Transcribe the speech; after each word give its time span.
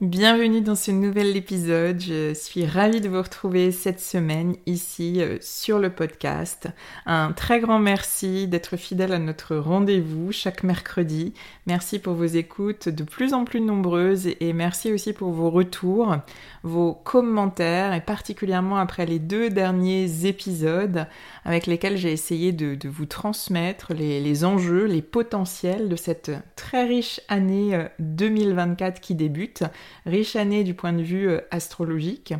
Bienvenue 0.00 0.62
dans 0.62 0.76
ce 0.76 0.90
nouvel 0.90 1.36
épisode. 1.36 2.00
Je 2.00 2.32
suis 2.32 2.64
ravie 2.64 3.02
de 3.02 3.08
vous 3.10 3.20
retrouver 3.20 3.70
cette 3.70 4.00
semaine 4.00 4.56
ici 4.64 5.20
euh, 5.20 5.36
sur 5.42 5.78
le 5.78 5.90
podcast. 5.90 6.68
Un 7.04 7.32
très 7.32 7.60
grand 7.60 7.78
merci 7.78 8.48
d'être 8.48 8.78
fidèle 8.78 9.12
à 9.12 9.18
notre 9.18 9.56
rendez-vous 9.56 10.32
chaque 10.32 10.62
mercredi. 10.62 11.34
Merci 11.66 11.98
pour 11.98 12.14
vos 12.14 12.24
écoutes 12.24 12.88
de 12.88 13.04
plus 13.04 13.34
en 13.34 13.44
plus 13.44 13.60
nombreuses 13.60 14.28
et 14.40 14.54
merci 14.54 14.90
aussi 14.90 15.12
pour 15.12 15.32
vos 15.32 15.50
retours, 15.50 16.16
vos 16.62 16.94
commentaires 16.94 17.92
et 17.92 18.00
particulièrement 18.00 18.78
après 18.78 19.04
les 19.04 19.18
deux 19.18 19.50
derniers 19.50 20.24
épisodes 20.24 21.08
avec 21.44 21.66
lesquels 21.66 21.98
j'ai 21.98 22.12
essayé 22.12 22.52
de, 22.52 22.88
vous 22.88 23.04
transmettre 23.04 23.92
les, 23.92 24.44
enjeux, 24.46 24.86
les 24.86 25.02
potentiels 25.02 25.90
de 25.90 25.96
cette 25.96 26.32
très 26.56 26.84
riche 26.84 27.20
année 27.28 27.86
2024 27.98 28.96
euh, 28.96 28.98
qui 28.98 29.14
débute 29.14 29.64
riche 30.06 30.36
année 30.36 30.64
du 30.64 30.74
point 30.74 30.92
de 30.92 31.02
vue 31.02 31.28
euh, 31.28 31.40
astrologique. 31.50 32.34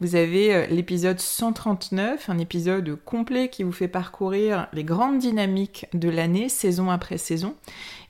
Vous 0.00 0.14
avez 0.14 0.54
euh, 0.54 0.66
l'épisode 0.66 1.18
139, 1.18 2.30
un 2.30 2.38
épisode 2.38 2.96
complet 3.04 3.48
qui 3.48 3.64
vous 3.64 3.72
fait 3.72 3.88
parcourir 3.88 4.68
les 4.72 4.84
grandes 4.84 5.18
dynamiques 5.18 5.86
de 5.92 6.08
l'année, 6.08 6.48
saison 6.48 6.88
après 6.88 7.18
saison. 7.18 7.56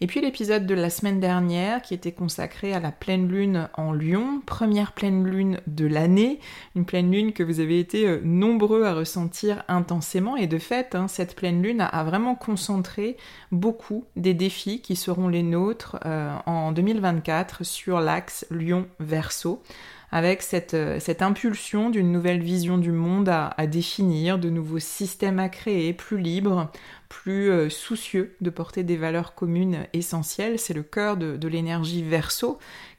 Et 0.03 0.07
puis 0.07 0.21
l'épisode 0.21 0.67
de 0.67 0.75
la 0.75 0.91
semaine 0.91 1.19
dernière 1.19 1.81
qui 1.81 1.95
était 1.95 2.13
consacré 2.13 2.75
à 2.75 2.79
la 2.79 2.93
pleine 2.93 3.27
lune 3.27 3.71
en 3.73 3.93
Lion, 3.93 4.43
première 4.45 4.93
pleine 4.93 5.25
lune 5.25 5.61
de 5.67 5.87
l'année, 5.87 6.41
une 6.77 6.85
pleine 6.85 7.11
lune 7.11 7.33
que 7.33 7.43
vous 7.43 7.59
avez 7.59 7.81
été 7.81 8.07
euh, 8.07 8.21
nombreux 8.23 8.85
à 8.85 8.93
ressentir 8.93 9.65
intensément. 9.67 10.37
Et 10.37 10.47
de 10.47 10.59
fait, 10.59 10.95
hein, 10.95 11.09
cette 11.09 11.35
pleine 11.35 11.63
lune 11.63 11.81
a, 11.81 12.05
vraiment 12.05 12.35
concentré 12.35 13.17
beaucoup 13.51 14.05
des 14.15 14.35
défis 14.35 14.83
qui 14.83 14.95
seront 14.95 15.29
les 15.29 15.43
nôtres 15.43 15.97
euh, 16.05 16.37
en 16.45 16.71
2024 16.73 17.65
sur 17.65 18.01
l'axe 18.01 18.47
Lion-Verseau 18.51 19.63
avec 20.11 20.43
cette, 20.43 20.75
euh, 20.75 20.99
cette 21.01 21.23
impulsion 21.23 21.91
d'une 21.91 22.13
nouvelle 22.13 22.41
vision 22.41 22.79
du 22.79 22.93
monde 22.93 23.29
à, 23.29 23.49
à, 23.57 23.67
définir, 23.67 24.39
de 24.39 24.51
nouveaux 24.51 24.79
systèmes 24.79 25.39
à 25.39 25.49
créer, 25.49 25.93
plus 25.93 26.19
libres, 26.19 26.71
plus 27.09 27.51
euh, 27.51 27.69
soucieux 27.69 28.35
de 28.41 28.51
porter 28.51 28.83
des 28.83 28.97
valeurs 28.97 29.35
communes 29.35 29.87
essentielles. 29.93 30.59
C'est 30.59 30.75
le 30.75 30.83
cœur 30.83 31.17
de, 31.17 31.37
de 31.37 31.49
l'énergie 31.49 32.03
verso 32.03 32.59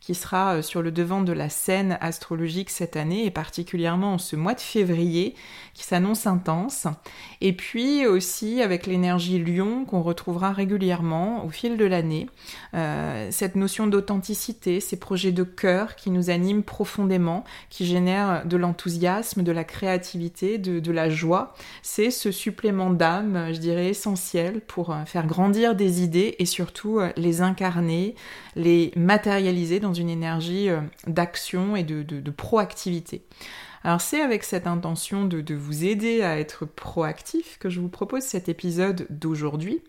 qui 0.10 0.16
sera 0.16 0.56
euh, 0.56 0.62
sur 0.64 0.82
le 0.82 0.92
devant 0.92 1.22
de 1.22 1.34
la 1.34 1.50
scène 1.50 2.00
astrologique 2.02 2.72
cette 2.72 2.96
année 2.96 3.28
et 3.28 3.30
particulièrement 3.30 4.16
en 4.16 4.18
ce 4.18 4.36
mois 4.36 4.56
de 4.56 4.60
février 4.60 5.36
qui 5.76 5.84
s'annonce 5.84 6.26
intense. 6.26 6.88
Et 7.42 7.54
puis 7.54 8.08
aussi 8.08 8.64
avec 8.64 8.88
l'énergie 8.88 9.38
lion 9.38 9.86
qu'on 9.86 10.02
retrouvera 10.02 10.52
régulièrement 10.52 11.46
au 11.46 11.50
fil 11.50 11.78
de 11.78 11.86
l'année. 11.86 12.28
Euh, 12.74 13.28
cette 13.30 13.56
notion 13.56 13.86
d'authenticité, 13.86 14.80
ces 14.80 14.98
projets 14.98 15.32
de 15.32 15.44
cœur 15.44 15.96
qui 15.96 16.10
nous 16.10 16.32
animent 16.32 16.64
profondément, 16.64 17.44
qui 17.70 17.86
génèrent 17.86 18.48
de 18.48 18.58
l'enthousiasme, 18.58 19.44
de 19.44 19.52
la 19.52 19.64
créativité, 19.64 20.58
de, 20.58 20.80
de 20.80 20.92
la 20.92 21.12
joie. 21.12 21.54
C'est 21.84 22.10
ce 22.10 22.32
supplément 22.32 22.90
d'âme, 22.90 23.50
je 23.54 23.60
dirais, 23.60 23.90
essentiel 23.90 24.60
pour 24.62 24.90
euh, 24.90 25.06
faire 25.06 25.28
grandir 25.28 25.76
des 25.76 26.02
idées 26.02 26.36
et 26.40 26.46
surtout 26.46 27.00
les 27.16 27.42
incarner, 27.42 28.16
les 28.56 28.92
matérialiser 28.96 29.80
dans 29.80 29.94
une 29.99 29.99
énergie 30.08 30.70
euh, 30.70 30.80
d'action 31.08 31.76
et 31.76 31.84
de, 31.84 32.32
proactivité. 32.32 33.24
Alors 33.84 34.02
c'est 34.02 34.22
avec 34.22 34.44
cette 34.44 34.68
intention 34.68 35.26
de, 35.26 35.54
vous 35.54 35.86
aider 35.86 36.22
à 36.22 36.38
être 36.38 36.66
proactif 36.66 37.58
que 37.60 37.70
je 37.70 37.80
vous 37.80 37.88
propose 37.88 38.24
cet 38.24 38.50
épisode 38.50 39.08
d'aujourd'hui. 39.10 39.82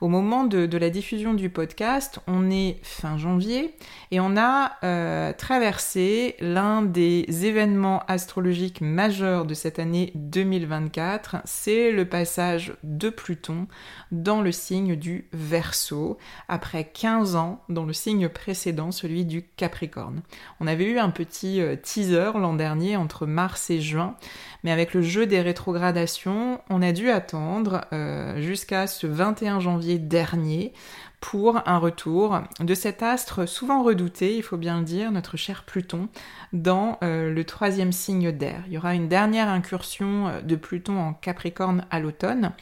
Au 0.00 0.08
moment 0.08 0.44
de, 0.44 0.76
la 0.76 0.90
diffusion 0.90 1.34
du 1.34 1.50
podcast, 1.50 2.20
on 2.26 2.50
est 2.50 2.78
fin 2.82 3.18
janvier 3.18 3.74
et 4.10 4.20
on 4.20 4.36
a 4.36 4.72
euh, 4.84 5.32
traversé 5.32 6.36
l'un 6.40 6.82
des 6.82 7.26
événements 7.44 8.02
astrologiques 8.06 8.80
majeurs 8.80 9.44
de 9.44 9.54
cette 9.54 9.78
année 9.78 10.12
2024, 10.14 11.36
c'est 11.44 11.90
le 11.90 12.04
passage 12.04 12.74
de 12.84 13.10
Pluton 13.10 13.66
dans 14.12 14.40
le 14.40 14.52
signe 14.52 14.96
du 14.96 15.28
Verseau, 15.32 16.18
après 16.48 16.84
15 16.84 17.36
ans 17.36 17.62
dans 17.68 17.84
le 17.84 17.92
signe 17.92 18.28
précédent, 18.28 18.92
celui 18.92 19.24
du 19.24 19.42
Capricorne. 19.56 20.22
On 20.60 20.66
avait 20.66 20.84
eu 20.84 20.98
un 20.98 21.10
petit 21.10 21.60
euh, 21.60 21.76
teaser 21.76 22.32
l'an 22.34 22.54
dernier 22.54 22.96
entre 22.96 23.26
mars 23.32 23.70
et 23.70 23.80
juin, 23.80 24.14
mais 24.62 24.70
avec 24.70 24.94
le 24.94 25.02
jeu 25.02 25.26
des 25.26 25.40
rétrogradations, 25.40 26.60
on 26.70 26.82
a 26.82 26.92
dû 26.92 27.10
attendre 27.10 27.82
euh, 27.92 28.40
jusqu'à 28.40 28.86
ce 28.86 29.06
21 29.06 29.60
janvier 29.60 29.98
dernier 29.98 30.72
pour 31.20 31.68
un 31.68 31.78
retour 31.78 32.40
de 32.58 32.74
cet 32.74 33.00
astre 33.02 33.48
souvent 33.48 33.84
redouté, 33.84 34.36
il 34.36 34.42
faut 34.42 34.56
bien 34.56 34.78
le 34.78 34.84
dire, 34.84 35.12
notre 35.12 35.36
cher 35.36 35.62
Pluton, 35.64 36.08
dans 36.52 36.98
euh, 37.04 37.32
le 37.32 37.44
troisième 37.44 37.92
signe 37.92 38.32
d'air. 38.32 38.64
Il 38.66 38.72
y 38.72 38.78
aura 38.78 38.94
une 38.94 39.06
dernière 39.06 39.48
incursion 39.48 40.28
euh, 40.28 40.40
de 40.40 40.56
Pluton 40.56 40.98
en 40.98 41.12
Capricorne 41.14 41.86
à 41.90 42.00
l'automne, 42.00 42.52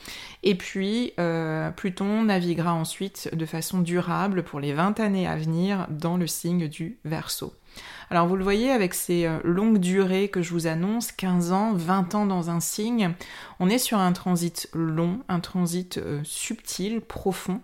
et 0.43 0.55
puis 0.55 1.15
Pluton 1.77 2.25
naviguera 2.25 2.73
ensuite 2.75 3.35
de 3.35 3.47
façon 3.47 3.81
durable 3.81 4.43
pour 4.43 4.61
les 4.61 4.73
20 4.73 5.01
années 5.01 5.27
à 5.27 5.37
venir 5.37 5.87
dans 5.91 6.17
le 6.17 6.27
signe 6.27 6.69
du 6.69 6.99
Verseau. 7.05 7.55
Alors 8.13 8.27
vous 8.27 8.35
le 8.35 8.43
voyez 8.43 8.73
avec 8.73 8.93
ces 8.95 9.27
euh, 9.27 9.39
longues 9.45 9.79
durées 9.79 10.29
que 10.29 10.43
je 10.43 10.53
vous 10.53 10.67
annonce, 10.67 11.13
15 11.13 11.53
ans, 11.53 11.73
20 11.75 12.17
ans 12.17 12.27
dans 12.27 12.51
un 12.51 12.59
signe, 12.59 13.13
on 13.61 13.71
est 13.71 13.79
sur 13.79 13.99
un 13.99 14.13
transit 14.13 14.69
long, 14.75 15.21
un 15.29 15.39
transit 15.39 15.99
euh, 15.99 16.21
subtil, 16.25 17.03
profond. 17.03 17.61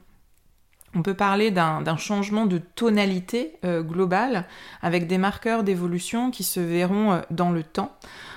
On 0.94 1.02
peut 1.02 1.14
parler 1.14 1.50
d'un 1.50 1.96
changement 1.96 2.46
de 2.46 2.58
tonalité 2.58 3.56
euh, 3.64 3.82
globale 3.82 4.46
avec 4.80 5.08
des 5.08 5.18
marqueurs 5.18 5.64
d'évolution 5.64 6.30
qui 6.30 6.44
se 6.44 6.60
verront 6.60 7.20
dans 7.30 7.50
le 7.50 7.64
temps. 7.64 7.94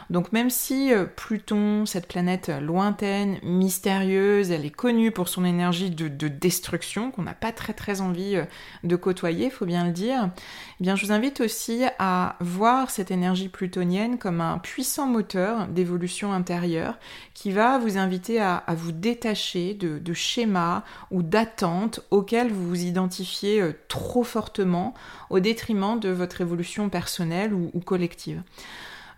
Donc 0.09 0.31
même 0.31 0.49
si 0.49 0.91
euh, 0.91 1.05
Pluton, 1.05 1.85
cette 1.85 2.07
planète 2.07 2.51
lointaine, 2.61 3.37
mystérieuse, 3.43 4.49
elle 4.49 4.65
est 4.65 4.71
connue 4.71 5.11
pour 5.11 5.29
son 5.29 5.45
énergie 5.45 5.91
de, 5.91 6.27
destruction, 6.27 7.11
qu'on 7.11 7.21
n'a 7.21 7.35
pas 7.35 7.51
très 7.51 7.73
très 7.73 8.01
envie 8.01 8.35
euh, 8.35 8.45
de 8.83 8.95
côtoyer, 8.95 9.51
faut 9.51 9.67
bien 9.67 9.85
le 9.85 9.91
dire, 9.91 10.29
eh 10.79 10.83
bien 10.83 10.95
je 10.95 11.05
vous 11.05 11.11
invite 11.11 11.41
aussi 11.41 11.83
à 11.99 12.37
voir 12.39 12.89
cette 12.89 13.11
énergie 13.11 13.49
plutonienne 13.49 14.17
comme 14.17 14.41
un 14.41 14.57
puissant 14.57 15.05
moteur 15.05 15.67
d'évolution 15.67 16.33
intérieure 16.33 16.97
qui 17.35 17.51
va 17.51 17.77
vous 17.77 17.97
inviter 17.97 18.41
à, 18.41 18.63
vous 18.69 18.91
détacher 18.91 19.75
de, 19.75 20.13
schémas 20.13 20.83
ou 21.11 21.21
d'attentes 21.21 22.01
auxquels 22.09 22.51
vous 22.51 22.67
vous 22.67 22.83
identifiez 22.83 23.61
euh, 23.61 23.73
trop 23.87 24.23
fortement 24.23 24.95
au 25.29 25.39
détriment 25.39 25.99
de 25.99 26.09
votre 26.09 26.41
évolution 26.41 26.89
personnelle 26.89 27.53
ou 27.53 27.79
collective. 27.79 28.41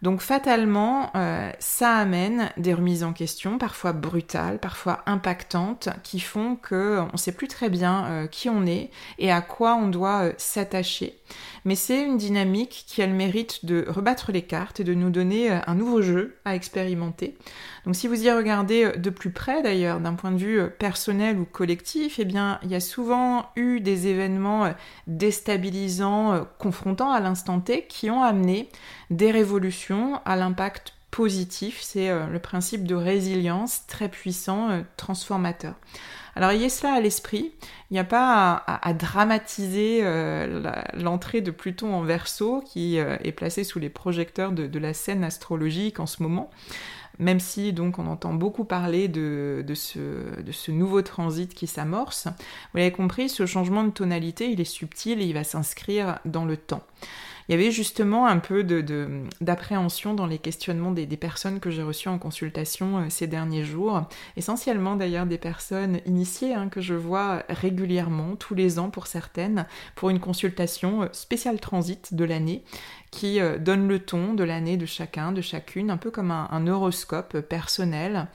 Donc 0.02 0.22
fatalement, 0.22 1.12
euh, 1.16 1.52
ça 1.60 1.96
amène 1.96 2.50
des 2.58 2.74
remises 2.74 3.04
en 3.04 3.14
question, 3.14 3.60
parfois 3.60 3.94
brutales, 3.94 4.58
parfois 4.58 5.04
impactantes, 5.06 5.90
qui 6.02 6.20
font 6.20 6.56
que 6.56 7.00
on 7.00 7.12
ne 7.14 7.18
sait 7.18 7.32
plus 7.32 7.48
très 7.48 7.70
bien 7.70 8.06
euh, 8.06 8.28
qui 8.28 8.50
on 8.50 8.66
est 8.66 8.90
et 9.20 9.32
à 9.32 9.42
quoi 9.42 9.76
on 9.76 9.88
doit 9.90 10.24
euh, 10.24 10.34
s'attacher. 10.38 11.20
Mais 11.66 11.76
c'est 11.76 12.02
une 12.04 12.18
dynamique 12.18 12.86
qui 12.88 13.04
a 13.04 13.08
le 13.08 13.14
mérite 13.14 13.64
de 13.64 13.86
rebattre 13.88 14.32
les 14.32 14.42
cartes 14.42 14.80
et 14.80 14.84
de 14.84 14.96
nous 14.96 15.12
donner 15.12 15.50
un 15.52 15.76
nouveau 15.76 16.02
jeu 16.02 16.38
à 16.44 16.56
expérimenter. 16.56 17.38
Donc 17.86 17.96
si 17.96 18.08
vous 18.08 18.26
y 18.26 18.32
regardez 18.32 18.92
de 18.98 19.10
plus 19.10 19.32
près 19.32 19.62
d'ailleurs, 19.62 20.00
d'un 20.00 20.16
point 20.16 20.32
de 20.32 20.38
vue 20.38 20.70
personnel 20.72 21.38
ou 21.38 21.46
collectif, 21.46 22.20
eh 22.20 22.26
bien 22.26 22.60
il 22.64 22.72
y 22.72 22.76
a 22.76 22.80
souvent 22.82 23.46
eu 23.56 23.80
des 23.80 24.08
événements 24.08 24.74
déstabilisants, 25.08 26.48
confrontants 26.58 27.12
à 27.12 27.22
l'instant 27.22 27.62
T, 27.62 27.86
qui 27.88 28.10
ont 28.10 28.24
amené 28.24 28.68
des 29.10 29.32
révolutions 29.32 29.91
à 30.26 30.36
l'impact 30.36 30.94
positif. 31.12 31.80
C'est 31.82 32.10
euh, 32.10 32.26
le 32.28 32.40
principe 32.40 32.86
de 32.86 32.96
résilience 32.96 33.86
très 33.88 34.10
puissant, 34.10 34.70
euh, 34.70 34.82
transformateur. 34.98 35.76
Alors 36.36 36.52
ayez 36.52 36.70
cela 36.70 36.94
à 36.94 37.02
l'esprit, 37.02 37.52
il 37.90 37.94
n'y 37.94 38.00
a 38.00 38.06
pas 38.06 38.64
à, 38.66 38.94
dramatiser 38.94 40.00
euh, 40.02 40.64
l'entrée 40.94 41.42
de 41.42 41.52
Pluton 41.52 41.94
en 41.94 42.04
verso 42.04 42.64
qui 42.66 42.96
est 42.96 43.34
placé 43.34 43.66
sous 43.66 43.80
les 43.80 43.90
projecteurs 43.90 44.54
de, 44.54 44.80
la 44.80 44.94
scène 44.94 45.26
astrologique 45.26 46.00
en 46.00 46.06
ce 46.06 46.24
moment 46.24 46.50
même 47.20 47.42
si 47.42 47.74
donc 47.74 48.00
on 48.00 48.08
entend 48.08 48.34
beaucoup 48.34 48.64
parler 48.64 49.10
de, 49.10 49.62
ce, 49.76 50.42
de, 50.42 50.52
ce, 50.54 50.72
nouveau 50.72 51.02
transit 51.02 51.54
qui 51.54 51.68
s'amorce, 51.68 52.28
vous 52.28 52.78
l'avez 52.78 52.94
compris, 52.94 53.28
ce 53.28 53.46
changement 53.46 53.84
de 53.84 53.92
tonalité, 53.92 54.50
il 54.50 54.62
est 54.62 54.64
subtil 54.64 55.22
et 55.22 55.26
il 55.26 55.34
va 55.34 55.44
s'inscrire 55.44 56.20
dans 56.24 56.46
le 56.46 56.56
temps 56.56 56.84
il 57.48 57.52
y 57.52 57.56
avait 57.56 57.72
justement 57.72 58.28
un 58.28 58.40
peu 58.40 58.64
d'appréhension 59.42 60.14
dans 60.14 60.26
les 60.26 60.38
questionnements 60.38 60.92
des, 60.92 61.08
personnes 61.18 61.60
que 61.60 61.70
j'ai 61.70 61.84
reçues 61.84 62.10
en 62.10 62.18
consultation 62.18 62.98
euh, 62.98 63.06
ces 63.10 63.28
derniers 63.28 63.64
jours, 63.64 64.04
essentiellement 64.38 64.96
d'ailleurs 64.96 65.26
des 65.26 65.38
personnes 65.38 66.00
initiées 66.06 66.54
hein, 66.54 66.70
que 66.70 66.82
je 66.82 66.96
vois 66.96 67.44
régulièrement, 67.50 68.36
tous 68.36 68.56
les 68.56 68.80
ans 68.80 68.90
pour 68.90 69.08
certaines, 69.08 69.66
pour 69.96 70.10
une 70.10 70.20
consultation 70.20 71.04
euh, 71.04 71.08
spéciale 71.12 71.60
transit 71.60 72.14
de 72.14 72.24
l'année 72.24 72.64
qui 73.12 73.42
euh, 73.42 73.58
donne 73.58 73.88
le 73.90 74.00
ton 74.00 74.34
de 74.34 74.44
l'année 74.46 74.78
de 74.78 74.86
chacun, 74.86 75.34
de 75.34 75.42
chacune, 75.42 75.92
un 75.92 75.98
peu 75.98 76.12
comme 76.12 76.32
un 76.32 76.68
horoscope 76.68 77.42
personnel. 77.42 78.28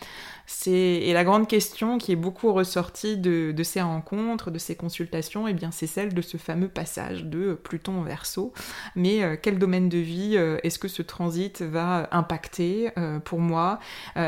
Et 0.67 1.13
la 1.13 1.25
grande 1.25 1.49
question 1.49 1.99
qui 1.99 2.13
est 2.13 2.17
beaucoup 2.17 2.53
ressortie 2.53 3.17
de, 3.17 3.55
ces 3.65 3.83
rencontres, 3.83 4.53
de 4.53 4.59
ces 4.59 4.77
consultations, 4.77 5.49
eh 5.49 5.57
c'est 5.73 5.89
celle 5.89 6.15
de 6.15 6.23
ce 6.23 6.37
fameux 6.37 6.69
passage 6.69 7.25
de 7.25 7.55
Pluton 7.55 7.99
en 7.99 8.03
Verseau. 8.03 8.53
Mais 8.95 9.25
euh, 9.25 9.37
quel 9.41 9.59
domaine 9.59 9.89
de 9.89 9.99
vie 9.99 10.37
euh, 10.37 10.59
est-ce 10.63 10.79
que 10.79 10.87
ce 10.87 11.03
transit 11.03 11.63
va 11.63 12.09
impacter 12.13 12.91
pour 13.25 13.41
moi? 13.41 13.81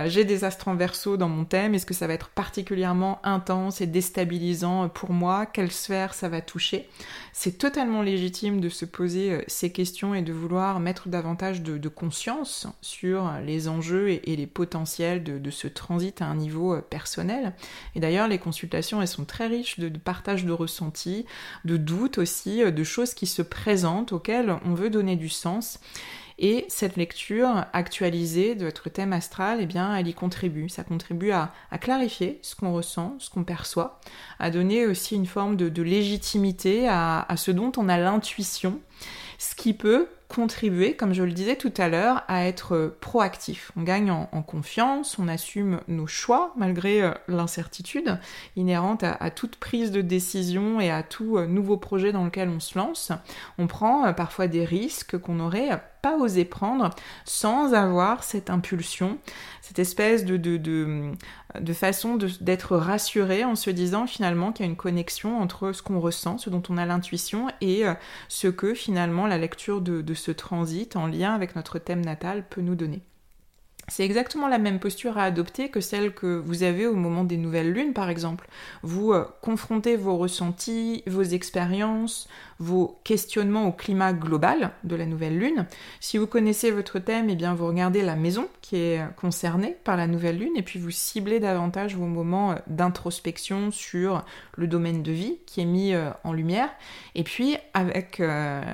J'ai 0.07 0.25
des 0.25 0.45
astres 0.45 0.69
en 0.69 0.75
Verseau 0.75 1.17
dans 1.17 1.29
mon 1.29 1.45
thème. 1.45 1.75
Est-ce 1.75 1.87
que 1.87 1.95
ça 1.95 2.07
va 2.07 2.15
être 2.15 2.29
particulièrement 2.29 3.21
intense 3.23 3.81
et 3.81 3.87
déstabilisant 3.87 4.89
pour 4.89 5.11
moi? 5.11 5.47
Quelle 5.47 5.71
sphère 5.71 6.15
ça 6.15 6.29
va 6.29 6.41
toucher? 6.41 6.89
C'est 7.33 7.59
totalement 7.59 8.03
légitime 8.03 8.61
de 8.61 8.69
se 8.69 8.85
poser 8.85 9.45
ces 9.47 9.71
questions 9.71 10.15
et 10.15 10.23
de 10.23 10.33
vouloir 10.39 10.81
mettre 10.81 11.09
davantage 11.09 11.63
de, 11.63 11.89
conscience 11.89 12.67
sur 12.81 13.31
les 13.45 13.69
enjeux 13.69 14.11
et, 14.11 14.37
les 14.37 14.47
potentiels 14.47 15.23
de 15.23 15.51
ce 15.51 15.67
transit 15.67 16.21
à 16.23 16.27
un 16.27 16.35
niveau 16.35 16.75
euh, 16.75 16.81
personnel. 16.81 17.55
Et 17.95 18.01
d'ailleurs, 18.01 18.29
les 18.29 18.39
consultations, 18.39 19.01
elles 19.01 19.09
sont 19.09 19.25
très 19.25 19.47
riches 19.47 19.79
de, 19.79 19.89
partage 19.99 20.45
de 20.45 20.53
ressentis, 20.53 21.27
de 21.65 21.77
doutes 21.77 22.19
aussi, 22.19 22.63
euh, 22.63 22.71
de 22.71 22.85
choses 22.85 23.15
qui 23.15 23.27
se 23.27 23.43
présentent, 23.43 24.13
auxquelles 24.13 24.57
on 24.65 24.75
veut 24.75 24.91
donner 24.91 25.17
du 25.17 25.29
sens. 25.29 25.81
Et 26.41 26.67
cette 26.69 26.97
lecture 26.97 27.65
actualisée 27.73 28.55
de 28.55 28.65
votre 28.65 28.89
thème 28.89 29.13
astral, 29.13 29.59
eh 29.61 29.67
bien, 29.67 29.97
elle 29.97 30.07
y 30.07 30.15
contribue. 30.15 30.69
Ça 30.69 30.85
contribue 30.85 31.33
à, 31.33 31.51
clarifier 31.81 32.39
ce 32.43 32.55
qu'on 32.55 32.73
ressent, 32.73 33.17
ce 33.19 33.29
qu'on 33.29 33.43
perçoit, 33.43 33.99
à 34.39 34.53
donner 34.53 34.87
aussi 34.87 35.17
une 35.17 35.27
forme 35.27 35.57
de, 35.57 35.83
légitimité 35.83 36.89
à, 36.89 37.27
ce 37.37 37.51
dont 37.51 37.73
on 37.77 37.89
a 37.89 37.99
l'intuition, 37.99 38.79
ce 39.39 39.57
qui 39.57 39.75
peut 39.75 40.07
contribuer, 40.29 40.95
comme 40.95 41.15
je 41.15 41.23
le 41.23 41.33
disais 41.33 41.57
tout 41.57 41.73
à 41.79 41.89
l'heure, 41.89 42.23
à 42.29 42.47
être 42.47 42.95
proactif. 43.01 43.73
On 43.77 43.83
gagne 43.83 44.11
en, 44.11 44.27
confiance, 44.43 45.19
on 45.19 45.27
assume 45.27 45.81
nos 45.89 46.07
choix 46.07 46.53
malgré 46.57 47.03
euh, 47.03 47.13
l'incertitude 47.29 48.19
inhérente 48.55 49.03
à, 49.05 49.31
toute 49.31 49.57
prise 49.57 49.91
de 49.91 50.03
décision 50.03 50.81
et 50.81 50.91
à 50.91 51.03
tout 51.03 51.39
euh, 51.39 51.47
nouveau 51.47 51.79
projet 51.79 52.13
dans 52.13 52.25
lequel 52.25 52.51
on 52.51 52.61
se 52.61 52.79
lance. 52.79 53.11
On 53.57 53.67
prend 53.67 54.07
euh, 54.07 54.13
parfois 54.13 54.49
des 54.49 54.65
risques 54.65 55.19
qu'on 55.19 55.35
n'aurait 55.35 55.83
pas 56.03 56.17
osé 56.17 56.45
prendre 56.45 56.91
sans 57.25 57.75
avoir 57.75 58.23
cette 58.23 58.51
impulsion, 58.51 59.19
cette 59.63 59.81
espèce 59.81 60.25
de, 60.25 60.37
de, 60.37 60.57
de, 60.57 61.11
de 61.59 61.73
façon 61.73 62.17
d'être 62.41 62.77
rassuré 62.77 63.45
en 63.45 63.57
se 63.57 63.71
disant 63.71 64.07
finalement 64.07 64.53
qu'il 64.53 64.65
y 64.65 64.69
a 64.69 64.71
une 64.71 64.77
connexion 64.77 65.41
entre 65.41 65.73
ce 65.73 65.83
qu'on 65.83 65.99
ressent, 65.99 66.39
ce 66.39 66.51
dont 66.51 66.63
on 66.69 66.77
a 66.77 66.87
l'intuition 66.87 67.49
et 67.61 67.83
ce 68.29 68.47
que 68.47 68.75
finalement 68.75 69.27
la 69.27 69.39
lecture 69.39 69.81
de, 69.81 70.01
de 70.01 70.15
ce 70.19 70.31
transit 70.31 70.97
en 70.97 71.07
lien 71.07 71.35
avec 71.35 71.57
notre 71.57 71.79
thème 71.79 72.05
natal 72.05 72.47
peut 72.49 72.61
nous 72.61 72.75
donner. 72.75 73.03
C'est 73.91 74.05
exactement 74.05 74.49
la 74.49 74.59
même 74.59 74.81
posture 74.81 75.17
à 75.17 75.25
adopter 75.25 75.71
que 75.71 75.81
celle 75.81 76.13
que 76.13 76.39
vous 76.39 76.63
avez 76.63 76.87
au 76.87 76.95
moment 76.95 77.25
des 77.25 77.39
nouvelles 77.39 77.73
lunes, 77.73 77.95
par 77.95 78.11
exemple. 78.11 78.47
Vous 78.83 79.13
euh, 79.13 79.25
confrontez 79.41 79.97
vos 79.97 80.19
ressentis, 80.19 81.03
vos 81.07 81.23
expériences, 81.23 82.29
vos 82.59 83.01
questionnements 83.03 83.67
au 83.67 83.73
climat 83.73 84.13
global 84.13 84.73
de 84.85 84.95
la 84.95 85.07
nouvelle 85.07 85.39
lune. 85.39 85.67
Si 86.01 86.19
vous 86.19 86.27
connaissez 86.27 86.71
votre 86.71 86.99
thème, 86.99 87.31
eh 87.31 87.35
bien 87.35 87.55
vous 87.55 87.67
regardez 87.67 88.03
la 88.03 88.15
maison 88.15 88.49
qui 88.61 88.77
est 88.77 89.01
concernée 89.17 89.75
par 89.85 89.97
la 89.97 90.07
nouvelle 90.07 90.39
lune 90.39 90.57
et 90.57 90.63
puis 90.63 90.79
vous 90.79 90.91
ciblez 90.91 91.41
davantage 91.41 91.97
vos 91.97 92.07
moments 92.07 92.53
euh, 92.53 92.57
d'introspection 92.67 93.71
sur 93.71 94.23
le 94.57 94.67
domaine 94.67 95.03
de 95.03 95.13
vie 95.13 95.39
qui 95.47 95.63
est 95.63 95.67
mis 95.67 95.95
euh, 95.95 96.11
en 96.25 96.35
lumière. 96.35 96.69
Et 97.15 97.25
puis 97.25 97.57
avec 97.73 98.21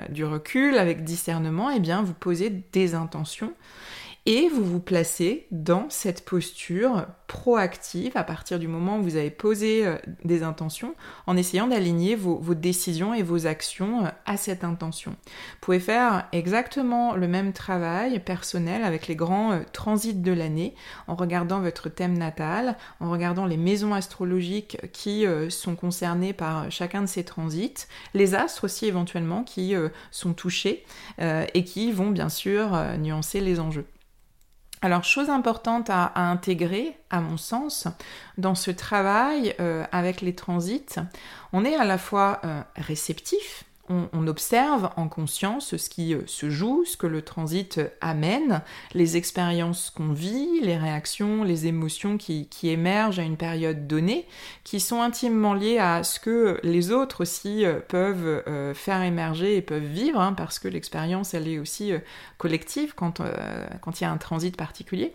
du 0.09 0.25
recul, 0.25 0.76
avec 0.78 1.04
discernement, 1.04 1.71
eh 1.71 1.78
bien 1.78 2.02
vous 2.02 2.14
posez 2.14 2.50
des 2.73 2.94
intentions 2.94 3.52
et 4.26 4.49
vous 4.49 4.64
vous 4.64 4.81
placez 4.81 5.47
dans 5.50 5.90
cette 5.90 6.25
posture 6.25 7.07
proactive 7.26 8.12
à 8.16 8.25
partir 8.25 8.59
du 8.59 8.69
moment 8.69 8.99
où 8.99 9.02
vous 9.02 9.16
avez 9.16 9.31
posé 9.31 9.87
euh, 9.87 9.97
des 10.25 10.43
intentions 10.43 10.95
en 11.26 11.37
essayant 11.37 11.66
d'aligner 11.66 12.14
vos, 12.14 12.54
décisions 12.54 13.12
et 13.12 13.23
vos 13.23 13.47
actions 13.47 14.07
euh, 14.07 14.09
à 14.25 14.38
cette 14.38 14.64
intention. 14.64 15.11
Vous 15.11 15.59
pouvez 15.61 15.81
faire 15.81 16.26
exactement 16.33 17.14
le 17.16 17.28
même 17.28 17.52
travail 17.52 18.19
personnel 18.19 18.83
avec 18.83 19.09
les 19.09 19.16
grands 19.16 19.52
euh, 19.52 19.61
transits 19.73 20.14
de 20.14 20.33
l'année 20.33 20.75
en 21.07 21.16
regardant 21.16 21.61
votre 21.61 21.90
thème 21.90 22.16
natal, 22.16 22.78
en 23.00 23.11
regardant 23.11 23.45
les 23.45 23.59
maisons 23.59 23.93
astrologiques 23.93 24.78
qui 24.93 25.26
sont 25.49 25.76
concernées 25.76 26.33
par 26.33 26.71
chacun 26.71 27.02
de 27.02 27.07
ces 27.07 27.25
transits, 27.25 27.87
les 28.14 28.35
astres 28.35 28.64
aussi 28.64 28.87
éventuellement 28.87 29.45
qui 29.45 29.75
sont 30.11 30.33
touchés 30.33 30.85
et 31.19 31.64
qui 31.64 31.93
vont 31.93 32.11
bien 32.11 32.28
sûr 32.28 32.76
nuancer 32.99 33.40
les 33.40 33.61
enjeux. 33.61 33.87
Alors, 34.84 35.02
chose 35.02 35.30
importante 35.30 35.88
à, 35.88 36.12
intégrer, 36.14 36.94
à 37.08 37.22
mon 37.22 37.38
sens, 37.38 37.88
dans 38.36 38.54
ce 38.54 38.70
travail 38.70 39.54
euh, 39.58 39.82
avec 39.92 40.20
les 40.20 40.34
transits, 40.34 40.96
on 41.54 41.64
est 41.64 41.74
à 41.74 41.86
la 41.86 41.96
fois 41.96 42.42
euh, 42.44 42.60
réceptif, 42.76 43.64
on, 43.88 44.26
observe 44.26 44.90
en 44.96 45.08
conscience 45.08 45.76
ce 45.76 45.90
qui 45.90 46.14
euh, 46.14 46.22
se 46.26 46.48
joue, 46.48 46.84
ce 46.86 46.96
que 46.96 47.06
le 47.06 47.20
transit 47.20 47.80
amène, 48.00 48.62
les 48.94 49.16
expériences 49.16 49.90
qu'on 49.90 50.12
vit, 50.12 50.60
les 50.62 50.78
réactions, 50.78 51.44
les 51.44 51.66
émotions 51.66 52.16
qui, 52.16 52.48
émergent 52.62 53.18
à 53.18 53.22
une 53.22 53.36
période 53.36 53.86
donnée, 53.86 54.26
qui 54.64 54.80
sont 54.80 55.02
intimement 55.02 55.52
liées 55.52 55.78
à 55.78 56.02
ce 56.02 56.18
que 56.18 56.58
les 56.62 56.90
autres 56.90 57.20
aussi 57.20 57.66
euh, 57.66 57.80
peuvent 57.86 58.42
euh, 58.46 58.72
faire 58.72 59.02
émerger 59.02 59.56
et 59.56 59.62
peuvent 59.62 59.82
vivre, 59.82 60.20
hein, 60.20 60.32
parce 60.32 60.58
que 60.58 60.68
l'expérience, 60.68 61.34
elle 61.34 61.46
est 61.46 61.58
aussi 61.58 61.92
collective 62.38 62.94
quand, 62.94 63.20
quand 63.80 64.00
il 64.00 64.04
y 64.04 64.06
a 64.06 64.10
un 64.10 64.16
transit 64.16 64.56
particulier. 64.56 65.12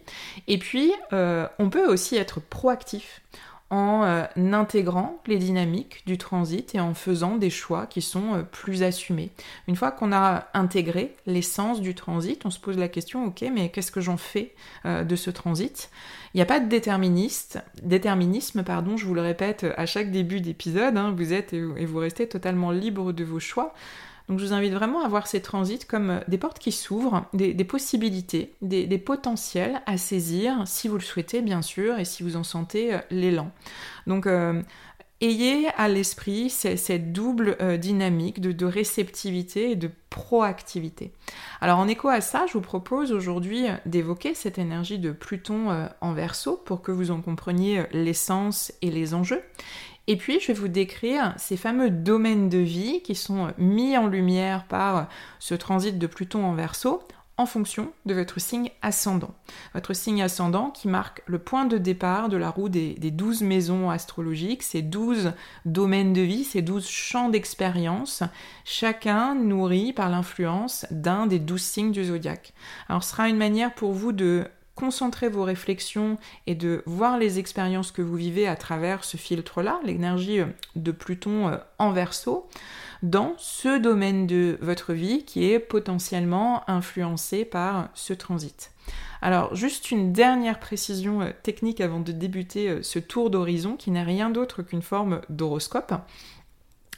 Et 0.47 0.57
puis, 0.57 0.91
on 1.11 1.69
peut 1.69 1.87
aussi 1.87 2.15
être 2.15 2.39
proactif 2.39 3.21
en 3.69 4.03
euh, 4.03 4.23
intégrant 4.51 5.21
les 5.27 5.37
dynamiques 5.37 6.01
du 6.05 6.17
transit 6.17 6.73
et 6.73 6.79
en 6.79 6.93
faisant 6.93 7.35
des 7.35 7.49
choix 7.49 7.85
qui 7.85 8.01
sont 8.01 8.35
euh, 8.35 8.41
plus 8.41 8.81
assumés. 8.83 9.31
Une 9.67 9.75
fois 9.75 9.91
qu'on 9.91 10.11
a 10.11 10.47
intégré 10.53 11.15
l'essence 11.27 11.81
du 11.81 11.93
transit, 11.93 12.43
on 12.45 12.49
se 12.49 12.59
pose 12.59 12.77
la 12.77 12.87
question, 12.87 13.25
ok, 13.25 13.45
mais 13.53 13.69
qu'est-ce 13.69 13.91
que 13.91 14.01
j'en 14.01 14.17
fais 14.17 14.53
euh, 14.85 15.03
de 15.03 15.15
ce 15.15 15.29
transit? 15.29 15.91
Il 16.33 16.37
n'y 16.37 16.41
a 16.41 16.45
pas 16.45 16.59
de 16.59 16.67
déterministe, 16.67 17.59
déterminisme, 17.83 18.63
pardon, 18.63 18.97
je 18.97 19.05
vous 19.05 19.13
le 19.13 19.21
répète 19.21 19.65
à 19.77 19.85
chaque 19.85 20.11
début 20.11 20.41
d'épisode, 20.41 20.97
hein, 20.97 21.13
vous 21.15 21.33
êtes 21.33 21.53
et 21.53 21.85
vous 21.85 21.97
restez 21.97 22.27
totalement 22.27 22.71
libre 22.71 23.11
de 23.11 23.23
vos 23.23 23.39
choix. 23.39 23.73
Donc 24.29 24.37
je 24.37 24.45
vous 24.45 24.53
invite 24.53 24.73
vraiment 24.73 25.03
à 25.03 25.07
voir 25.07 25.25
ces 25.25 25.41
transits 25.41 25.79
comme 25.87 26.11
euh, 26.11 26.19
des 26.27 26.37
portes 26.37 26.59
qui 26.59 26.71
s'ouvrent, 26.71 27.25
des, 27.33 27.51
possibilités, 27.63 28.53
des, 28.61 28.97
potentiels 28.99 29.81
à 29.87 29.97
saisir 29.97 30.61
si 30.65 30.87
vous 30.87 30.95
le 30.95 31.01
souhaitez 31.01 31.41
bien 31.41 31.63
sûr 31.63 31.97
et 31.97 32.05
si 32.05 32.21
vous 32.21 32.35
en 32.35 32.43
sentez 32.43 32.93
euh, 32.93 32.99
l'élan. 33.09 33.51
Donc 34.05 34.27
euh, 34.27 34.61
ayez 35.19 35.67
à 35.77 35.87
l'esprit 35.87 36.51
cette 36.51 37.11
double 37.11 37.57
dynamique 37.79 38.39
de, 38.39 38.65
réceptivité 38.65 39.71
et 39.71 39.75
de 39.75 39.89
proactivité. 40.09 41.11
Alors 41.59 41.79
en 41.79 41.87
écho 41.87 42.07
à 42.07 42.21
ça, 42.21 42.45
je 42.47 42.53
vous 42.53 42.61
propose 42.61 43.11
aujourd'hui 43.11 43.65
d'évoquer 43.85 44.33
cette 44.33 44.57
énergie 44.57 44.97
de 44.97 45.11
Pluton 45.11 45.89
en 45.99 46.13
verso 46.13 46.55
pour 46.55 46.81
que 46.81 46.93
vous 46.93 47.11
en 47.11 47.19
compreniez 47.19 47.83
l'essence 47.91 48.71
et 48.81 48.91
les 48.91 49.13
enjeux. 49.13 49.41
Et 50.09 50.17
puis, 50.17 50.39
je 50.39 50.47
vais 50.47 50.53
vous 50.53 50.67
décrire 50.67 51.35
ces 51.37 51.55
fameux 51.55 51.91
domaines 51.91 52.49
de 52.49 52.57
vie 52.57 53.03
qui 53.03 53.13
sont 53.13 53.53
mis 53.59 53.95
en 53.95 54.07
lumière 54.07 54.65
par 54.65 55.07
ce 55.37 55.53
transit 55.53 55.99
de 55.99 56.07
Pluton 56.07 56.43
en 56.45 56.55
verso 56.55 57.03
en 57.37 57.45
fonction 57.45 57.93
de 58.07 58.15
votre 58.15 58.41
signe 58.41 58.71
ascendant. 58.81 59.35
Votre 59.75 59.93
signe 59.93 60.23
ascendant 60.23 60.71
qui 60.71 60.87
marque 60.87 61.21
le 61.27 61.37
point 61.37 61.65
de 61.65 61.77
départ 61.77 62.27
de 62.27 62.37
la 62.37 62.49
roue 62.49 62.69
des, 62.69 62.95
douze 63.11 63.43
maisons 63.43 63.91
astrologiques, 63.91 64.63
ces 64.63 64.81
douze 64.81 65.31
domaines 65.63 66.11
de 66.11 66.21
vie, 66.21 66.43
ces 66.43 66.63
douze 66.63 66.87
champs 66.87 67.29
d'expérience, 67.29 68.23
chacun 68.65 69.35
nourri 69.35 69.93
par 69.93 70.09
l'influence 70.09 70.87
d'un 70.89 71.27
des 71.27 71.39
douze 71.39 71.61
signes 71.61 71.91
du 71.91 72.03
zodiaque. 72.03 72.53
Alors 72.89 73.03
ce 73.03 73.11
sera 73.11 73.29
une 73.29 73.37
manière 73.37 73.75
pour 73.75 73.93
vous 73.93 74.11
de 74.11 74.47
concentrer 74.79 75.27
vos 75.27 75.43
réflexions 75.43 76.17
et 76.47 76.55
de 76.55 76.83
voir 76.85 77.17
les 77.17 77.37
expériences 77.37 77.91
que 77.91 78.01
vous 78.01 78.15
vivez 78.15 78.47
à 78.47 78.55
travers 78.55 79.03
ce 79.03 79.17
filtre-là, 79.17 79.79
l'énergie 79.83 80.39
de 80.75 80.91
Pluton 80.91 81.49
euh, 81.49 81.57
en 81.77 81.91
verso 81.91 82.47
dans 83.03 83.33
ce 83.37 83.77
domaine 83.77 84.27
de 84.27 84.57
votre 84.61 84.93
vie 84.93 85.23
qui 85.23 85.49
est 85.49 85.59
potentiellement 85.59 86.69
influencé 86.69 87.45
par 87.45 87.89
ce 87.93 88.13
transit. 88.13 88.71
Alors 89.21 89.53
juste 89.53 89.91
une 89.91 90.13
dernière 90.13 90.59
précision 90.59 91.21
euh, 91.21 91.31
technique 91.43 91.81
avant 91.81 91.99
de 91.99 92.11
débuter 92.11 92.69
euh, 92.69 92.83
ce 92.83 92.99
tour 92.99 93.29
d'horizon 93.29 93.75
qui 93.75 93.91
n'est 93.91 94.03
rien 94.03 94.29
d'autre 94.29 94.63
qu'une 94.63 94.81
forme 94.81 95.21
d'horoscope. 95.29 95.93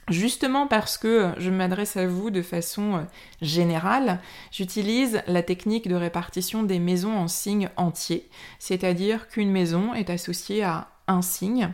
Justement 0.10 0.68
parce 0.68 0.98
que 0.98 1.32
je 1.38 1.50
m'adresse 1.50 1.96
à 1.96 2.08
vous 2.08 2.32
de 2.32 2.42
façon 2.42 2.96
euh, 2.96 3.02
générale, 3.42 4.20
j'utilise 4.52 5.22
la 5.28 5.44
technique 5.44 5.88
de 5.88 5.96
répartition 5.96 6.64
des 6.64 6.80
maisons 6.80 7.16
en 7.16 7.28
signes 7.28 7.70
entiers, 7.78 8.28
c'est-à-dire 8.60 9.30
qu'une 9.30 9.52
maison 9.52 9.94
est 9.94 10.10
associée 10.10 10.64
à 10.64 10.90
un 11.08 11.22
signe. 11.22 11.72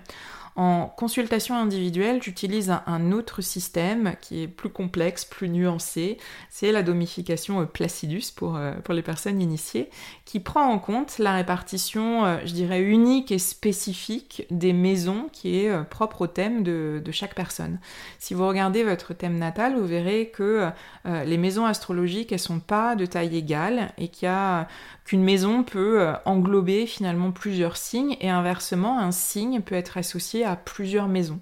En 0.60 0.88
consultation 0.88 1.56
individuelle, 1.56 2.20
j'utilise 2.24 2.74
un, 2.88 3.12
autre 3.12 3.42
système 3.44 4.16
qui 4.22 4.42
est 4.42 4.48
plus 4.48 4.72
complexe, 4.72 5.24
plus 5.24 5.50
nuancé. 5.50 6.18
C'est 6.50 6.72
la 6.72 6.82
domification 6.82 7.62
euh, 7.62 7.66
Placidus 7.66 8.32
pour, 8.36 8.56
euh, 8.56 8.74
pour 8.84 8.96
les 8.96 9.04
personnes 9.04 9.40
initiées, 9.40 9.92
qui 10.26 10.40
prend 10.40 10.64
en 10.64 10.80
compte 10.80 11.20
la 11.20 11.36
répartition, 11.36 12.26
euh, 12.26 12.38
je 12.44 12.54
dirais, 12.54 12.82
unique 12.82 13.32
et 13.32 13.38
spécifique 13.38 14.48
des 14.50 14.74
maisons 14.74 15.30
qui 15.32 15.60
est 15.60 15.84
propre 15.92 16.22
au 16.22 16.28
thème 16.28 16.64
de, 16.64 17.04
de, 17.06 17.12
chaque 17.12 17.36
personne. 17.36 17.80
Si 18.18 18.34
vous 18.34 18.48
regardez 18.48 18.84
votre 18.84 19.14
thème 19.14 19.38
natal, 19.38 19.76
vous 19.78 19.86
verrez 19.86 20.32
que 20.34 20.70
les 21.06 21.38
maisons 21.38 21.66
astrologiques, 21.66 22.32
elles 22.32 22.40
sont 22.40 22.60
pas 22.60 22.96
de 22.96 23.06
taille 23.06 23.38
égale 23.38 23.94
et 23.98 24.10
qu'une 24.10 25.24
maison 25.24 25.64
peut 25.64 26.08
englober 26.26 26.86
finalement 26.86 27.32
plusieurs 27.32 27.78
signes 27.78 28.18
et 28.20 28.30
inversement, 28.30 29.00
un 29.00 29.12
signe 29.12 29.62
peut 29.62 29.76
être 29.76 29.98
associé 29.98 30.47
à 30.48 30.56
plusieurs 30.56 31.08
maisons. 31.08 31.40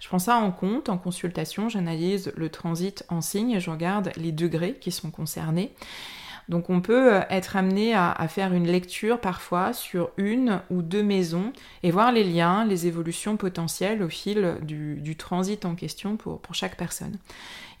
Je 0.00 0.08
prends 0.08 0.18
ça 0.18 0.36
en 0.36 0.52
compte 0.52 0.88
en 0.88 0.98
consultation, 0.98 1.68
j'analyse 1.68 2.32
le 2.36 2.48
transit 2.48 3.04
en 3.08 3.20
signe 3.20 3.52
et 3.52 3.60
je 3.60 3.70
regarde 3.70 4.10
les 4.16 4.32
degrés 4.32 4.74
qui 4.80 4.92
sont 4.92 5.10
concernés. 5.10 5.72
Donc 6.48 6.70
on 6.70 6.80
peut 6.80 7.14
euh, 7.14 7.20
être 7.28 7.56
amené 7.56 7.94
à, 7.94 8.26
faire 8.28 8.52
une 8.52 8.66
lecture 8.66 9.20
parfois 9.20 9.72
sur 9.72 10.10
une 10.16 10.60
ou 10.70 10.82
deux 10.82 11.02
maisons 11.02 11.52
et 11.82 11.90
voir 11.90 12.10
les 12.10 12.24
liens, 12.24 12.64
les 12.64 12.86
évolutions 12.86 13.36
potentielles 13.36 14.02
au 14.02 14.08
fil 14.08 14.56
du, 14.62 15.16
transit 15.16 15.64
en 15.64 15.74
question 15.74 16.16
pour, 16.16 16.40
chaque 16.52 16.76
personne. 16.76 17.18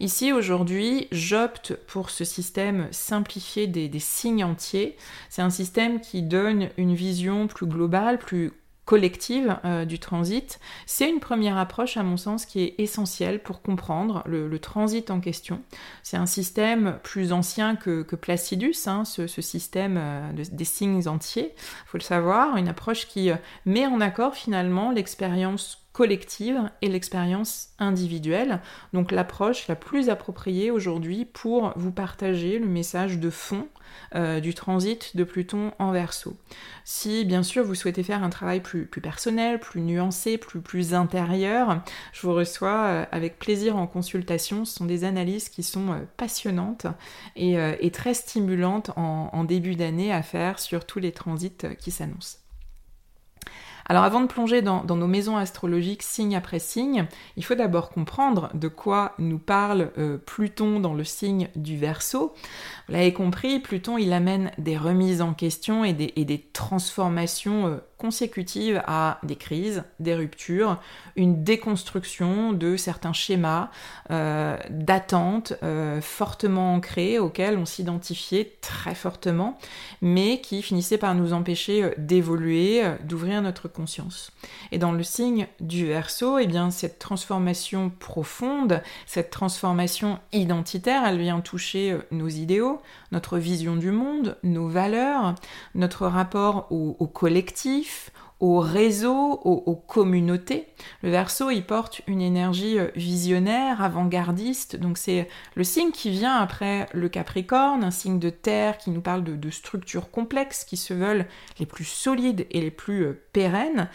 Ici 0.00 0.32
aujourd'hui, 0.32 1.08
j'opte 1.10 1.74
pour 1.86 2.10
ce 2.10 2.24
système 2.24 2.88
simplifié 2.90 3.66
des, 3.66 3.88
des 3.88 3.98
signes 3.98 4.44
entiers. 4.44 4.96
C'est 5.28 5.42
un 5.42 5.50
système 5.50 6.00
qui 6.00 6.22
donne 6.22 6.68
une 6.76 6.94
vision 6.94 7.46
plus 7.46 7.66
globale, 7.66 8.18
plus 8.18 8.52
collective 8.88 9.58
euh, 9.66 9.84
du 9.84 9.98
transit, 9.98 10.58
c'est 10.86 11.10
une 11.10 11.20
première 11.20 11.58
approche 11.58 11.98
à 11.98 12.02
mon 12.02 12.16
sens 12.16 12.46
qui 12.46 12.62
est 12.62 12.74
essentielle 12.78 13.42
pour 13.42 13.60
comprendre 13.60 14.22
le, 14.24 14.58
transit 14.58 15.10
en 15.10 15.20
question. 15.20 15.60
C'est 16.02 16.16
un 16.16 16.24
système 16.24 16.98
plus 17.02 17.34
ancien 17.34 17.76
que, 17.76 18.02
Placidus, 18.16 18.74
hein, 18.86 19.04
ce, 19.04 19.26
système 19.26 19.98
euh, 19.98 20.32
des 20.32 20.64
signes 20.64 21.06
entiers, 21.06 21.54
faut 21.84 21.98
le 21.98 22.02
savoir, 22.02 22.56
une 22.56 22.66
approche 22.66 23.06
qui 23.08 23.30
euh, 23.30 23.36
met 23.66 23.86
en 23.86 24.00
accord 24.00 24.34
finalement 24.34 24.90
l'expérience 24.90 25.86
collective 25.98 26.70
et 26.80 26.88
l'expérience 26.88 27.70
individuelle. 27.80 28.60
Donc 28.92 29.10
l'approche 29.10 29.66
la 29.66 29.74
plus 29.74 30.10
appropriée 30.10 30.70
aujourd'hui 30.70 31.24
pour 31.24 31.72
vous 31.74 31.90
partager 31.90 32.60
le 32.60 32.68
message 32.68 33.18
de 33.18 33.30
fond 33.30 33.66
euh, 34.14 34.38
du 34.38 34.54
transit 34.54 35.16
de 35.16 35.24
Pluton 35.24 35.72
en 35.80 35.90
verso. 35.90 36.36
Si 36.84 37.24
bien 37.24 37.42
sûr 37.42 37.64
vous 37.64 37.74
souhaitez 37.74 38.04
faire 38.04 38.22
un 38.22 38.30
travail 38.30 38.60
plus, 38.60 38.86
personnel, 38.86 39.58
plus 39.58 39.80
nuancé, 39.80 40.38
plus, 40.38 40.60
plus 40.60 40.94
intérieur, 40.94 41.82
je 42.12 42.24
vous 42.24 42.32
reçois 42.32 42.84
euh, 42.84 43.04
avec 43.10 43.40
plaisir 43.40 43.74
en 43.74 43.88
consultation. 43.88 44.64
Ce 44.64 44.76
sont 44.76 44.84
des 44.84 45.02
analyses 45.02 45.48
qui 45.48 45.64
sont 45.64 45.90
euh, 45.90 45.96
passionnantes 46.16 46.86
et, 47.34 47.90
très 47.90 48.14
stimulantes 48.14 48.92
en 48.94 49.42
début 49.42 49.74
d'année 49.74 50.12
à 50.12 50.22
faire 50.22 50.60
sur 50.60 50.84
tous 50.84 51.00
les 51.00 51.10
transits 51.10 51.66
qui 51.80 51.90
s'annoncent. 51.90 52.38
Alors 53.88 54.04
avant 54.04 54.20
de 54.20 54.26
plonger 54.26 54.60
dans, 54.60 54.84
nos 54.84 55.06
maisons 55.06 55.36
astrologiques 55.36 56.02
signe 56.02 56.36
après 56.36 56.58
signe, 56.58 57.06
il 57.36 57.44
faut 57.44 57.54
d'abord 57.54 57.88
comprendre 57.88 58.50
de 58.52 58.68
quoi 58.68 59.14
nous 59.18 59.38
parle 59.38 59.90
euh, 59.96 60.18
Pluton 60.18 60.78
dans 60.78 60.92
le 60.92 61.04
signe 61.04 61.48
du 61.56 61.78
Verseau. 61.78 62.34
Vous 62.86 62.92
l'avez 62.92 63.14
compris, 63.14 63.60
Pluton 63.60 63.96
il 63.96 64.12
amène 64.12 64.50
des 64.58 64.76
remises 64.76 65.22
en 65.22 65.32
question 65.32 65.84
et 65.84 65.94
des, 65.94 66.48
transformations 66.52 67.66
euh, 67.66 67.76
consécutives 67.98 68.80
à 68.86 69.18
des 69.24 69.36
crises, 69.36 69.82
des 69.98 70.14
ruptures, 70.14 70.80
une 71.16 71.42
déconstruction 71.42 72.52
de 72.52 72.76
certains 72.76 73.12
schémas 73.12 73.70
euh, 74.10 74.56
d'attente 74.70 75.54
euh, 75.64 76.00
fortement 76.00 76.74
ancrés 76.74 77.18
auxquels 77.18 77.58
on 77.58 77.66
s'identifiait 77.66 78.56
très 78.60 78.94
fortement, 78.94 79.58
mais 80.00 80.40
qui 80.40 80.62
finissaient 80.62 80.96
par 80.96 81.16
nous 81.16 81.32
empêcher 81.32 81.82
euh, 81.82 81.90
d'évoluer, 81.98 82.84
d'ouvrir 83.02 83.42
notre 83.42 83.66
conscience. 83.66 84.30
Et 84.70 84.78
dans 84.78 84.92
le 84.92 85.02
signe 85.02 85.48
du 85.58 85.86
Verseau, 85.86 86.38
eh 86.38 86.46
bien 86.46 86.70
cette 86.70 87.00
transformation 87.00 87.90
profonde, 87.98 88.80
cette 89.06 89.30
transformation 89.30 90.20
identitaire, 90.32 91.02
elle 91.04 91.18
vient 91.18 91.40
toucher 91.40 91.98
nos 92.12 92.28
idéaux, 92.28 92.80
notre 93.10 93.38
vision 93.38 93.74
du 93.74 93.90
monde, 93.90 94.36
nos 94.44 94.68
valeurs, 94.68 95.34
notre 95.74 96.06
rapport 96.06 96.68
au 96.70 97.06
collectif 97.06 97.87
au 98.40 98.60
réseau, 98.60 99.40
aux, 99.44 99.74
communautés. 99.74 100.68
Le 101.02 101.10
verso, 101.10 101.50
il 101.50 101.64
porte 101.64 102.02
une 102.06 102.20
énergie 102.20 102.78
euh, 102.78 102.88
visionnaire, 102.94 103.82
avant-gardiste, 103.82 104.76
donc 104.76 104.96
c'est 104.96 105.28
le 105.56 105.64
signe 105.64 105.90
qui 105.90 106.10
vient 106.10 106.36
après 106.36 106.86
le 106.92 107.08
Capricorne, 107.08 107.82
un 107.82 107.90
signe 107.90 108.20
de 108.20 108.30
terre 108.30 108.78
qui 108.78 108.90
nous 108.90 109.00
parle 109.00 109.24
de, 109.24 109.50
structures 109.50 110.10
complexes 110.10 110.64
qui 110.64 110.76
se 110.76 110.94
veulent 110.94 111.26
les 111.58 111.66
plus 111.66 111.84
solides 111.84 112.46
et 112.50 112.60
les 112.60 112.70
plus 112.70 113.06
euh, 113.06 113.20
pérennes, 113.32 113.88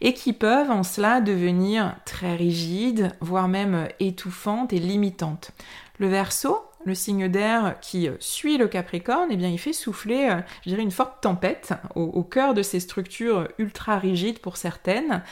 et 0.00 0.14
qui 0.14 0.32
peuvent 0.32 0.70
en 0.70 0.84
cela 0.84 1.20
devenir 1.20 1.96
très 2.04 2.36
rigides, 2.36 3.16
voire 3.20 3.48
même 3.48 3.74
euh, 3.74 3.86
étouffantes 3.98 4.72
et 4.72 4.78
limitantes. 4.78 5.50
Le 5.98 6.06
verso, 6.06 6.67
le 6.84 6.94
signe 6.94 7.28
d'air 7.28 7.76
qui 7.80 8.08
suit 8.18 8.58
le 8.58 8.68
Capricorne, 8.68 9.28
eh 9.30 9.36
bien, 9.36 9.48
il 9.48 9.58
fait 9.58 9.72
souffler, 9.72 10.28
euh, 10.30 10.40
je 10.66 10.74
une 10.74 10.90
forte 10.90 11.20
tempête 11.20 11.72
au, 11.94 12.22
cœur 12.22 12.54
de 12.54 12.62
ces 12.62 12.80
structures 12.80 13.48
ultra 13.58 13.98
rigides 13.98 14.38
pour 14.38 14.56
certaines, 14.56 15.22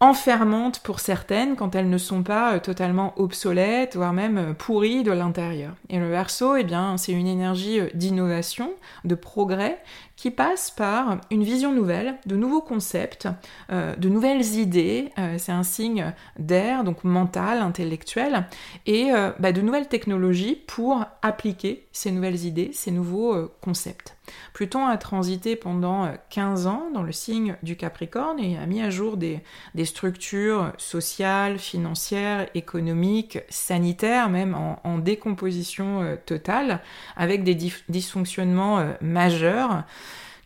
enfermantes 0.00 0.80
pour 0.80 0.98
certaines 1.00 1.56
quand 1.56 1.74
elles 1.74 1.90
ne 1.90 1.98
sont 1.98 2.22
pas 2.22 2.54
euh, 2.54 2.58
totalement 2.58 3.12
obsolètes, 3.18 3.96
voire 3.96 4.12
même 4.12 4.38
euh, 4.38 4.52
pourries 4.54 5.02
de 5.02 5.12
l'intérieur. 5.12 5.72
Et 5.88 5.98
le 5.98 6.08
Verseau, 6.08 6.56
eh 6.56 6.64
bien, 6.64 6.96
c'est 6.96 7.12
une 7.12 7.26
énergie 7.26 7.80
d'innovation, 7.94 8.72
de 9.04 9.14
progrès, 9.14 9.78
qui 10.20 10.30
passe 10.30 10.70
par 10.70 11.16
une 11.30 11.42
vision 11.42 11.72
nouvelle, 11.72 12.18
de 12.26 12.36
nouveaux 12.36 12.60
concepts, 12.60 13.26
euh, 13.72 13.96
de 13.96 14.10
nouvelles 14.10 14.44
idées. 14.56 15.12
Euh, 15.18 15.36
c'est 15.38 15.50
un 15.50 15.62
signe 15.62 16.12
d'air, 16.38 16.84
donc 16.84 17.04
mental, 17.04 17.60
intellectuel, 17.60 18.46
et 18.84 19.12
euh, 19.12 19.30
bah, 19.38 19.52
de 19.52 19.62
nouvelles 19.62 19.88
technologies 19.88 20.56
pour 20.66 21.06
appliquer 21.22 21.86
ces 21.92 22.10
nouvelles 22.10 22.44
idées, 22.44 22.70
ces 22.74 22.90
nouveaux 22.90 23.48
concepts. 23.62 24.14
Pluton 24.52 24.86
a 24.86 24.96
transité 24.98 25.56
pendant 25.56 26.12
15 26.28 26.66
ans 26.66 26.88
dans 26.92 27.02
le 27.02 27.10
signe 27.10 27.56
du 27.62 27.74
Capricorne 27.74 28.38
et 28.38 28.58
a 28.58 28.66
mis 28.66 28.80
à 28.80 28.90
jour 28.90 29.16
des, 29.16 29.40
structures 29.84 30.72
sociales, 30.76 31.58
financières, 31.58 32.46
économiques, 32.54 33.40
sanitaires, 33.48 34.28
même 34.28 34.54
en, 34.54 34.98
décomposition 34.98 36.16
totale, 36.26 36.80
avec 37.16 37.42
des 37.42 37.56
dysfonctionnements 37.88 38.86
majeurs 39.00 39.82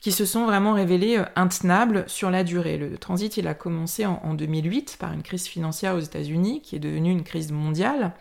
qui 0.05 0.13
se 0.13 0.27
sont 0.27 0.45
vraiment 0.45 0.75
révélés 0.75 1.19
intenables 1.35 2.05
sur 2.09 2.31
la 2.31 2.45
durée. 2.45 2.77
Le 2.77 2.99
transit, 2.99 3.39
il 3.39 3.49
a 3.49 3.55
commencé 3.55 4.05
en 4.05 4.35
2008 4.35 4.99
par 5.01 5.15
une 5.15 5.23
crise 5.23 5.47
financière 5.47 5.95
aux 5.95 6.01
États-Unis 6.01 6.61
qui 6.61 6.77
est 6.77 6.79
devenue 6.79 7.11
une 7.11 7.23
crise 7.23 7.53
mondiale. 7.53 8.13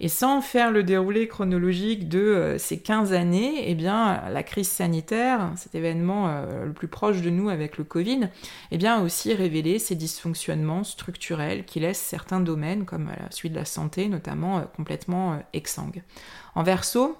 Et 0.00 0.08
sans 0.08 0.40
faire 0.40 0.70
le 0.70 0.84
déroulé 0.84 1.28
chronologique 1.28 2.08
de 2.08 2.18
euh, 2.18 2.56
ces 2.56 2.78
15 2.78 3.12
années, 3.12 3.68
eh 3.68 3.74
bien, 3.74 4.22
la 4.30 4.42
crise 4.42 4.70
sanitaire, 4.70 5.52
cet 5.56 5.74
événement 5.74 6.28
euh, 6.28 6.64
le 6.64 6.72
plus 6.72 6.88
proche 6.88 7.20
de 7.20 7.28
nous 7.28 7.50
avec 7.50 7.76
le 7.76 7.84
Covid, 7.84 8.30
eh 8.70 8.78
bien, 8.78 9.00
a 9.00 9.02
aussi 9.02 9.34
révélé 9.34 9.78
ces 9.78 9.96
dysfonctionnements 9.96 10.82
structurels 10.82 11.66
qui 11.66 11.80
laissent 11.80 12.00
certains 12.00 12.40
domaines, 12.40 12.86
comme 12.86 13.10
celui 13.28 13.50
de 13.50 13.56
la 13.56 13.66
santé 13.66 14.08
notamment, 14.08 14.60
euh, 14.60 14.62
complètement 14.74 15.42
exsangues. 15.52 16.02
En 16.54 16.62
verso, 16.62 17.18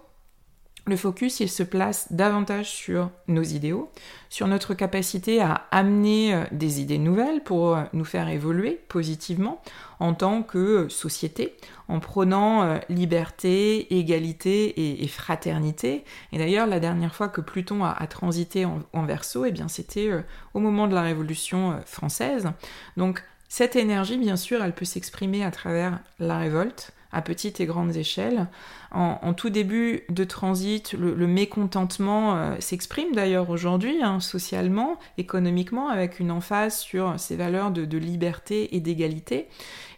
le 0.88 0.96
focus, 0.96 1.44
se 1.46 1.62
place 1.62 2.12
davantage 2.12 2.70
sur 2.70 3.10
nos 3.26 3.42
idéaux, 3.42 3.90
sur 4.28 4.46
notre 4.46 4.74
capacité 4.74 5.40
à 5.40 5.66
amener 5.70 6.34
euh, 6.34 6.44
des 6.52 6.80
idées 6.80 6.98
nouvelles 6.98 7.42
pour 7.42 7.76
euh, 7.76 7.82
nous 7.92 8.04
faire 8.04 8.28
évoluer 8.28 8.80
positivement 8.88 9.62
en 10.00 10.14
tant 10.14 10.42
que 10.42 10.88
société, 10.88 11.56
en 11.88 12.00
prônant 12.00 12.62
euh, 12.62 12.78
liberté, 12.88 13.98
égalité 13.98 15.02
et, 15.02 15.08
fraternité. 15.08 16.04
Et 16.32 16.38
d'ailleurs, 16.38 16.66
la 16.66 16.80
dernière 16.80 17.14
fois 17.14 17.28
que 17.28 17.40
Pluton 17.40 17.84
a, 17.84 18.06
transité 18.06 18.64
en, 18.64 19.04
verso, 19.04 19.44
eh 19.44 19.54
c'était 19.68 20.10
au 20.54 20.60
moment 20.60 20.86
de 20.86 20.94
la 20.94 21.02
Révolution 21.02 21.80
française. 21.84 22.50
Donc, 22.96 23.22
cette 23.48 23.76
énergie, 23.76 24.18
bien 24.18 24.36
sûr, 24.36 24.62
elle 24.62 24.74
peut 24.74 24.84
s'exprimer 24.84 25.44
à 25.44 25.50
travers 25.50 25.98
la 26.18 26.38
révolte, 26.38 26.92
à 27.12 27.22
petites 27.22 27.60
et 27.60 27.66
grandes 27.66 27.96
échelles. 27.96 28.48
En, 28.90 29.34
tout 29.34 29.50
début 29.50 30.02
de 30.08 30.24
transit, 30.24 30.94
le, 30.94 31.26
mécontentement 31.26 32.36
euh, 32.36 32.56
s'exprime 32.58 33.14
d'ailleurs 33.14 33.50
aujourd'hui, 33.50 34.02
hein, 34.02 34.20
socialement, 34.20 34.98
économiquement, 35.18 35.88
avec 35.88 36.20
une 36.20 36.30
emphase 36.30 36.78
sur 36.78 37.18
ces 37.18 37.36
valeurs 37.36 37.70
de, 37.70 37.84
de 37.84 37.98
liberté 37.98 38.74
et 38.74 38.80
d'égalité. 38.80 39.48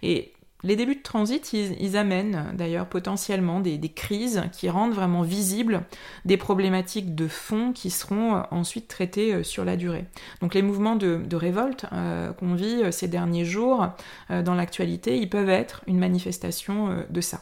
Et 0.02 0.33
les 0.62 0.76
débuts 0.76 0.97
de 0.97 1.02
transit, 1.02 1.52
ils, 1.52 1.97
amènent 1.97 2.52
d'ailleurs 2.55 2.87
potentiellement 2.87 3.61
des, 3.61 3.79
crises 3.88 4.43
qui 4.52 4.69
rendent 4.69 4.93
vraiment 4.93 5.23
visibles 5.23 5.83
des 6.25 6.37
problématiques 6.37 7.14
de 7.14 7.29
fond 7.29 7.73
qui 7.73 7.90
seront 7.90 8.37
euh, 8.37 8.43
ensuite 8.50 8.87
traitées 8.88 9.35
euh, 9.35 9.43
sur 9.43 9.64
la 9.64 9.76
durée. 9.76 10.05
Donc 10.40 10.55
les 10.55 10.62
mouvements 10.62 10.97
de, 10.97 11.35
révolte 11.35 11.87
euh, 11.93 12.33
qu'on 12.33 12.55
vit 12.55 12.83
ces 12.93 13.09
derniers 13.09 13.45
jours 13.45 13.88
dans 14.29 14.55
l'actualité, 14.55 15.17
ils 15.19 15.29
peuvent 15.29 15.49
être 15.49 15.83
une 15.87 15.99
manifestation 15.99 17.05
de 17.09 17.21
ça. 17.21 17.40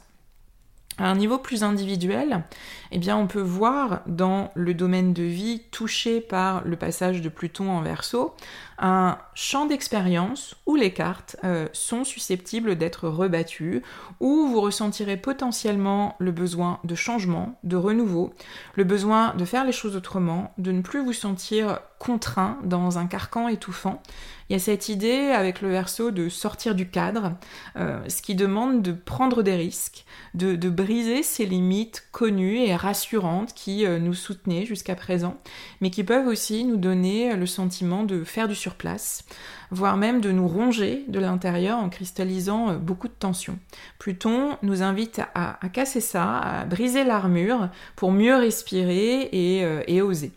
À 0.99 1.09
un 1.09 1.15
niveau 1.15 1.39
plus 1.39 1.63
individuel, 1.63 2.43
eh 2.91 2.99
bien, 2.99 3.17
on 3.17 3.29
peut 3.29 3.41
voir 3.41 4.01
dans 4.07 4.51
le 4.55 4.75
domaine 4.75 5.13
de 5.13 5.23
vie 5.23 5.63
touché 5.71 6.21
par 6.21 6.65
le 6.65 6.77
passage 6.77 7.23
de 7.23 7.29
Pluton 7.29 7.71
en 7.71 7.83
Verseau 7.83 8.35
un 8.79 9.19
champ 9.35 9.67
d'expérience 9.67 10.57
où 10.67 10.77
les 10.77 10.93
cartes 10.93 11.37
euh, 11.45 11.69
sont 11.73 12.05
susceptibles 12.05 12.77
d'être 12.77 13.09
rebattues, 13.09 13.83
où 14.21 14.49
vous 14.49 14.61
ressentirez 14.61 15.17
potentiellement 15.17 16.15
le 16.19 16.31
besoin 16.31 16.79
de 16.85 16.95
changement, 16.95 17.59
de 17.65 17.77
renouveau, 17.77 18.33
le 18.75 18.85
besoin 18.85 19.35
de 19.35 19.45
faire 19.45 19.65
les 19.65 19.73
choses 19.73 19.97
autrement, 19.97 20.53
de 20.59 20.73
ne 20.73 20.83
plus 20.83 21.03
vous 21.03 21.13
sentir 21.13 21.81
contraint 21.99 22.59
dans 22.65 22.99
un 22.99 23.07
carcan 23.07 23.49
étouffant. 23.49 24.01
Il 24.49 24.55
y 24.55 24.57
a 24.57 24.59
cette 24.59 24.89
idée 24.89 25.31
avec 25.35 25.61
le 25.61 25.69
verso 25.69 26.11
de 26.11 26.31
sortir 26.31 26.75
du 26.75 26.89
cadre, 26.89 27.35
euh, 27.77 28.01
ce 28.09 28.23
qui 28.23 28.35
demande 28.35 28.81
de 28.81 28.93
prendre 28.93 29.43
des 29.43 29.55
risques, 29.55 30.07
de, 30.33 30.57
briser 30.71 31.23
ces 31.23 31.45
limites 31.45 32.07
connues 32.13 32.61
et 32.61 32.75
rassurantes 32.75 33.53
qui 33.53 33.85
euh, 33.85 33.99
nous 33.99 34.15
soutenaient 34.15 34.65
jusqu'à 34.65 34.95
présent, 34.95 35.37
mais 35.83 35.91
qui 35.91 36.03
peuvent 36.03 36.27
aussi 36.27 36.65
nous 36.65 36.79
donner 36.79 37.37
le 37.37 37.47
sentiment 37.47 38.05
de 38.05 38.25
faire 38.25 38.49
du 38.49 38.57
place, 38.79 39.25
voire 39.71 39.97
même 39.99 40.21
de 40.21 40.31
nous 40.31 40.49
ronger 40.49 41.05
de 41.09 41.19
l'intérieur 41.19 41.79
en 41.79 41.91
cristallisant 41.91 42.71
euh, 42.71 42.77
beaucoup 42.77 43.09
de 43.09 43.15
tensions. 43.19 43.59
Pluton 43.99 44.57
nous 44.63 44.83
invite 44.83 45.21
à, 45.35 45.59
casser 45.73 46.01
ça, 46.01 46.39
à 46.39 46.65
briser 46.65 47.05
l'armure 47.05 47.69
pour 47.97 48.13
mieux 48.13 48.37
respirer 48.37 49.29
et 49.33 50.03
oser. 50.03 50.33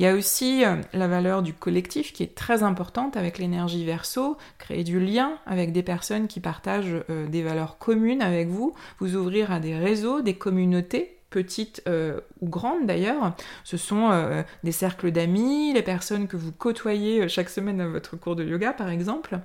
Il 0.00 0.04
y 0.04 0.06
a 0.06 0.14
aussi 0.14 0.64
euh, 0.64 0.76
la 0.94 1.08
valeur 1.08 1.42
du 1.42 1.52
collectif 1.52 2.14
qui 2.14 2.22
est 2.22 2.34
très 2.34 2.62
importante 2.62 3.18
avec 3.18 3.36
l'énergie 3.36 3.84
verso, 3.84 4.38
créer 4.56 4.82
du 4.82 4.98
lien 4.98 5.34
avec 5.44 5.74
des 5.74 5.82
personnes 5.82 6.26
qui 6.26 6.40
partagent 6.40 7.04
des 7.28 7.42
valeurs 7.42 7.76
communes 7.76 8.22
avec 8.22 8.48
vous, 8.48 8.72
vous 8.98 9.14
ouvrir 9.14 9.52
à 9.52 9.60
des 9.60 9.76
réseaux, 9.76 10.22
des 10.22 10.38
communautés 10.38 11.19
petites 11.30 11.82
euh, 11.88 12.20
ou 12.40 12.48
grandes 12.48 12.86
d'ailleurs. 12.86 13.34
Ce 13.64 13.76
sont 13.76 14.10
euh, 14.10 14.42
des 14.64 14.72
cercles 14.72 15.12
d'amis, 15.12 15.72
les 15.72 15.82
personnes 15.82 16.26
que 16.26 16.36
vous 16.36 16.52
côtoyez 16.52 17.22
euh, 17.22 17.28
chaque 17.28 17.48
semaine 17.48 17.80
à 17.80 17.88
votre 17.88 18.16
cours 18.16 18.36
de 18.36 18.44
yoga 18.44 18.72
par 18.72 18.90
exemple. 18.90 19.38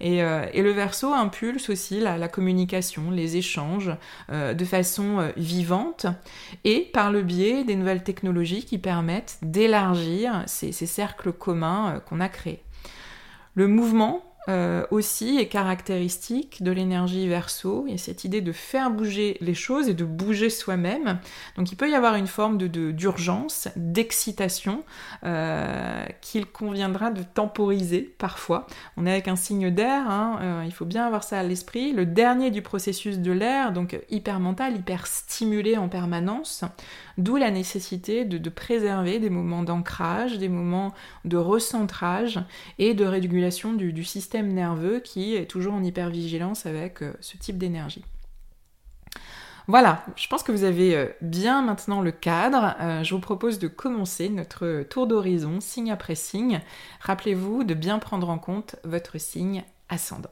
Et, 0.00 0.20
le 0.20 0.72
verso 0.72 1.12
impulse 1.12 1.70
aussi 1.70 2.00
la, 2.00 2.28
communication, 2.28 3.10
les 3.10 3.38
échanges 3.38 3.90
de 4.30 4.64
façon 4.64 5.32
vivante 5.36 6.06
et 6.64 6.90
par 6.92 7.10
le 7.10 7.22
biais 7.22 7.64
des 7.64 7.76
nouvelles 7.76 8.02
technologies 8.02 8.64
qui 8.64 8.76
permettent 8.76 9.38
d'élargir 9.40 10.44
ces 10.46 10.72
cercles 10.72 11.32
communs 11.32 12.02
qu'on 12.06 12.20
a 12.20 12.28
créés. 12.28 12.62
Le 13.54 13.66
mouvement 13.66 14.29
euh, 14.48 14.86
aussi 14.90 15.36
est 15.38 15.48
caractéristique 15.48 16.62
de 16.62 16.70
l'énergie 16.70 17.28
verso. 17.28 17.84
Il 17.86 17.92
y 17.92 17.94
a 17.94 17.98
cette 17.98 18.24
idée 18.24 18.40
de 18.40 18.52
faire 18.52 18.90
bouger 18.90 19.36
les 19.40 19.54
choses 19.54 19.88
et 19.88 19.94
de 19.94 20.04
bouger 20.04 20.48
soi-même. 20.48 21.18
Donc 21.56 21.72
il 21.72 21.76
peut 21.76 21.90
y 21.90 21.94
avoir 21.94 22.14
une 22.14 22.26
forme 22.26 22.56
de, 22.56 22.90
d'urgence, 22.90 23.68
d'excitation 23.76 24.82
euh, 25.24 26.04
qu'il 26.22 26.46
conviendra 26.46 27.10
de 27.10 27.22
temporiser 27.22 28.14
parfois. 28.18 28.66
On 28.96 29.04
est 29.06 29.12
avec 29.12 29.28
un 29.28 29.36
signe 29.36 29.70
d'air, 29.70 30.08
hein, 30.10 30.38
euh, 30.40 30.62
il 30.64 30.72
faut 30.72 30.86
bien 30.86 31.04
avoir 31.04 31.22
ça 31.22 31.38
à 31.38 31.42
l'esprit. 31.42 31.92
Le 31.92 32.06
dernier 32.06 32.50
du 32.50 32.62
processus 32.62 33.18
de 33.18 33.32
l'air, 33.32 33.72
donc 33.72 33.98
hyper 34.08 34.40
mental, 34.40 34.74
hyper 34.76 35.06
stimulé 35.06 35.76
en 35.76 35.88
permanence. 35.88 36.64
D'où 37.20 37.36
la 37.36 37.50
nécessité 37.50 38.24
de, 38.24 38.48
préserver 38.48 39.18
des 39.18 39.28
moments 39.28 39.62
d'ancrage, 39.62 40.38
des 40.38 40.48
moments 40.48 40.94
de 41.26 41.36
recentrage 41.36 42.40
et 42.78 42.94
de 42.94 43.04
régulation 43.04 43.74
du, 43.74 44.04
système 44.04 44.39
nerveux 44.48 45.00
qui 45.00 45.34
est 45.34 45.46
toujours 45.46 45.74
en 45.74 45.82
hypervigilance 45.82 46.66
avec 46.66 47.02
euh, 47.02 47.12
ce 47.20 47.36
type 47.36 47.58
d'énergie. 47.58 48.04
Voilà, 49.68 50.04
je 50.16 50.26
pense 50.26 50.42
que 50.42 50.50
vous 50.50 50.64
avez 50.64 50.96
euh, 50.96 51.06
bien 51.20 51.62
maintenant 51.62 52.00
le 52.00 52.10
cadre. 52.10 52.74
Euh, 52.80 53.04
je 53.04 53.14
vous 53.14 53.20
propose 53.20 53.58
de 53.58 53.68
commencer 53.68 54.28
notre 54.28 54.82
tour 54.82 55.06
d'horizon 55.06 55.60
signe 55.60 55.92
après 55.92 56.16
signe. 56.16 56.60
Rappelez-vous 57.00 57.62
de 57.62 57.74
bien 57.74 57.98
prendre 57.98 58.30
en 58.30 58.38
compte 58.38 58.76
votre 58.84 59.18
signe 59.18 59.62
ascendant. 59.88 60.30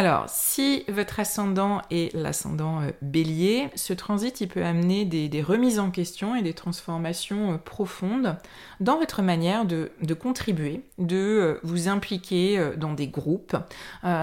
Alors, 0.00 0.30
si 0.30 0.82
votre 0.88 1.20
ascendant 1.20 1.82
est 1.90 2.14
l'ascendant 2.14 2.80
euh, 2.80 2.90
bélier, 3.02 3.68
ce 3.74 3.92
transit 3.92 4.40
il 4.40 4.48
peut 4.48 4.64
amener 4.64 5.04
des, 5.04 5.42
remises 5.42 5.78
en 5.78 5.90
question 5.90 6.34
et 6.34 6.40
des 6.40 6.54
transformations 6.54 7.52
euh, 7.52 7.56
profondes 7.58 8.38
dans 8.80 8.96
votre 8.96 9.20
manière 9.20 9.66
de, 9.66 9.90
contribuer, 10.18 10.80
de 10.96 11.16
euh, 11.18 11.60
vous 11.64 11.88
impliquer 11.88 12.70
dans 12.78 12.94
des 12.94 13.08
groupes, 13.08 13.54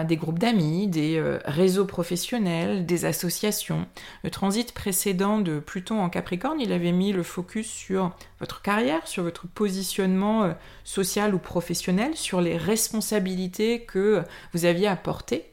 des 0.08 0.18
groupes 0.18 0.40
d'amis, 0.40 0.88
des 0.88 1.22
réseaux 1.46 1.86
professionnels, 1.86 2.88
des 2.88 3.06
associations. 3.06 3.86
Le 4.24 4.32
transit 4.32 4.72
précédent 4.72 5.38
de 5.38 5.60
Pluton 5.60 6.02
en 6.02 6.10
Capricorne, 6.10 6.60
il 6.60 6.74
avait 6.74 6.92
mis 6.92 7.12
le 7.12 7.22
focus 7.22 7.68
sur 7.68 8.16
votre 8.40 8.63
carrière, 8.63 9.06
sur 9.08 9.22
votre 9.22 9.48
positionnement 9.48 10.56
social 10.84 11.36
ou 11.36 11.40
professionnel, 11.40 12.16
sur 12.16 12.42
les 12.42 12.58
responsabilités 12.58 13.82
que 13.82 14.24
vous 14.54 14.66
aviez 14.66 14.88
à 14.88 14.96
porter. 14.96 15.46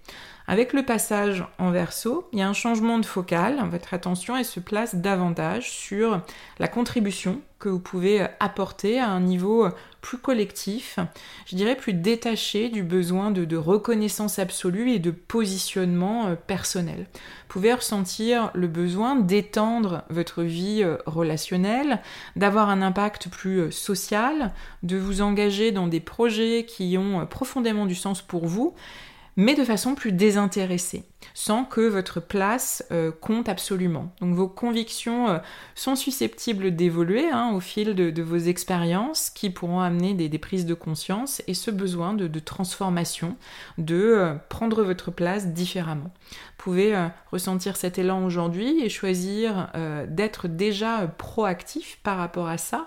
Avec 0.47 0.75
le 0.75 0.85
passage 0.85 1.43
en 1.59 1.71
verso, 1.71 2.29
il 2.33 2.39
y 2.39 2.43
a 2.43 2.49
un 2.49 2.53
changement 2.53 2.99
de 2.99 3.07
focale, 3.07 3.67
votre 3.71 3.95
attention 3.95 4.43
se 4.45 4.61
place 4.61 4.95
davantage 4.95 5.71
sur 5.71 6.21
la 6.59 6.69
contribution 6.69 7.41
que 7.59 7.71
vous 7.71 7.79
pouvez 7.81 8.27
apporter 8.41 9.01
à 9.01 9.09
un 9.09 9.21
niveau 9.21 9.69
plus 10.03 10.19
collectif, 10.19 10.99
je 11.47 11.57
dirais 11.57 11.77
plus 11.77 11.95
détaché 11.95 12.69
du 12.69 12.83
besoin 12.83 13.31
de, 13.31 13.57
reconnaissance 13.57 14.39
absolue 14.39 14.91
et 14.91 14.99
de 14.99 15.11
positionnement 15.11 16.27
euh, 16.27 16.35
personnel. 16.35 17.07
Vous 17.15 17.49
pouvez 17.49 17.73
ressentir 17.73 18.51
le 18.53 18.67
besoin 18.67 19.17
d'étendre 19.17 20.03
votre 20.11 20.43
vie 20.43 20.83
euh, 20.83 20.99
relationnelle, 21.07 22.03
d'avoir 22.37 22.69
un 22.69 22.83
impact 22.83 23.31
plus 23.31 23.61
euh, 23.61 23.71
social, 23.71 24.53
de 24.83 24.99
vous 24.99 25.23
engager 25.23 25.73
dans 25.73 25.87
des 25.87 26.01
projets 26.01 26.67
qui 26.69 26.99
ont 26.99 27.25
profondément 27.25 27.87
du 27.87 27.95
sens 27.95 28.21
pour 28.21 28.47
vous 28.47 28.75
mais 29.37 29.55
de 29.55 29.64
façon 29.64 29.94
plus 29.94 30.12
désintéressée. 30.12 31.05
Sans 31.33 31.65
que 31.65 31.81
votre 31.81 32.21
place 32.21 32.85
euh, 32.93 33.11
compte 33.11 33.49
absolument. 33.49 34.13
Donc 34.21 34.35
vos 34.35 34.49
convictions 34.49 35.29
euh, 35.29 35.39
sont 35.75 35.97
susceptibles 35.97 36.75
d'évoluer 36.75 37.29
hein, 37.31 37.53
au 37.55 37.61
fil 37.61 37.95
de, 37.95 38.23
vos 38.23 38.37
expériences 38.37 39.31
qui 39.31 39.51
pourront 39.51 39.81
amener 39.81 40.15
des, 40.15 40.39
prises 40.39 40.67
de 40.67 40.75
conscience 40.75 41.43
et 41.47 41.55
ce 41.55 41.71
besoin 41.71 42.15
de, 42.15 42.39
transformation, 42.39 43.37
de 43.79 43.95
euh, 43.95 44.35
prendre 44.49 44.83
votre 44.83 45.11
place 45.11 45.49
différemment. 45.49 46.11
Vous 46.57 46.71
pouvez 46.71 46.97
ressentir 47.31 47.77
cet 47.77 47.99
élan 47.99 48.25
aujourd'hui 48.25 48.83
et 48.83 48.89
choisir 48.89 49.71
d'être 50.09 50.49
déjà 50.49 51.07
proactif 51.19 51.99
par 52.03 52.17
rapport 52.17 52.49
à 52.49 52.57
ça, 52.57 52.87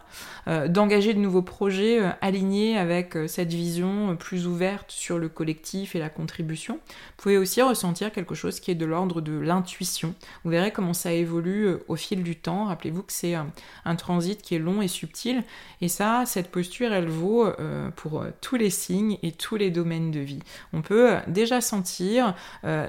d'engager 0.67 1.13
de 1.13 1.19
nouveaux 1.19 1.43
projets 1.43 1.99
alignés 2.21 2.75
avec 2.75 3.15
cette 3.27 3.53
vision 3.53 4.15
plus 4.15 4.47
ouverte 4.47 4.89
sur 4.89 5.19
le 5.19 5.29
collectif 5.29 5.95
et 5.95 5.99
la 5.99 6.09
contribution. 6.09 6.79
Vous 6.85 7.23
pouvez 7.23 7.37
aussi 7.37 7.61
ressentir 7.61 8.11
quelque 8.11 8.26
chose 8.35 8.59
qui 8.59 8.71
est 8.71 8.75
de 8.75 8.85
l'ordre 8.85 9.21
de 9.21 9.37
l'intuition. 9.37 10.13
Vous 10.43 10.51
verrez 10.51 10.71
comment 10.71 10.93
ça 10.93 11.11
évolue 11.11 11.65
euh, 11.65 11.83
au 11.87 11.95
fil 11.95 12.23
du 12.23 12.35
temps. 12.35 12.65
Rappelez-vous 12.65 13.03
que 13.03 13.13
c'est 13.13 13.33
un, 13.33 13.95
transit 13.95 14.41
qui 14.41 14.55
est 14.55 14.59
long 14.59 14.81
et 14.81 14.87
subtil. 14.87 15.43
Et 15.81 15.87
ça, 15.87 16.23
cette 16.25 16.49
posture, 16.49 16.93
elle 16.93 17.09
vaut 17.09 17.45
euh, 17.45 17.89
pour 17.95 18.21
euh, 18.21 18.31
tous 18.41 18.55
les 18.55 18.69
signes 18.69 19.17
et 19.23 19.31
tous 19.31 19.55
les 19.55 19.71
domaines 19.71 20.11
de 20.11 20.19
vie. 20.19 20.41
On 20.73 20.81
peut 20.81 21.15
déjà 21.27 21.61
sentir 21.61 22.35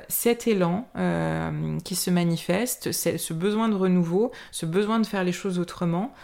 cet 0.09 0.47
élan 0.47 0.89
qui 1.85 1.95
se 1.95 2.11
manifeste, 2.11 2.93
ce 2.93 3.33
besoin 3.33 3.69
de 3.69 3.75
renouveau, 3.75 4.33
ce 4.51 4.67
besoin 4.67 4.99
de 5.01 5.07
faire 5.07 5.25
les 5.25 5.33
choses 5.33 5.59
autrement. 5.59 6.15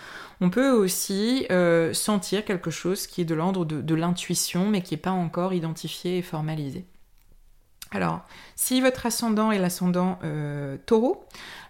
On 0.40 0.50
peut 0.50 0.70
aussi 0.70 1.46
sentir 1.92 2.44
quelque 2.44 2.70
chose 2.70 3.07
qui 3.07 3.22
est 3.22 3.24
de 3.24 3.35
l'ordre 3.35 3.64
de 3.64 3.94
l'intuition, 3.94 4.68
mais 4.68 4.83
qui 4.83 4.94
n'est 4.94 5.00
pas 5.00 5.11
encore 5.11 5.55
identifié 5.55 6.18
et 6.18 6.22
formalisé. 6.22 6.85
Alors, 7.94 8.22
si 8.57 8.81
votre 8.81 9.07
ascendant 9.07 9.51
est 9.51 9.59
l'ascendant 9.59 10.19
euh, 10.23 10.77
taureau, 10.87 11.25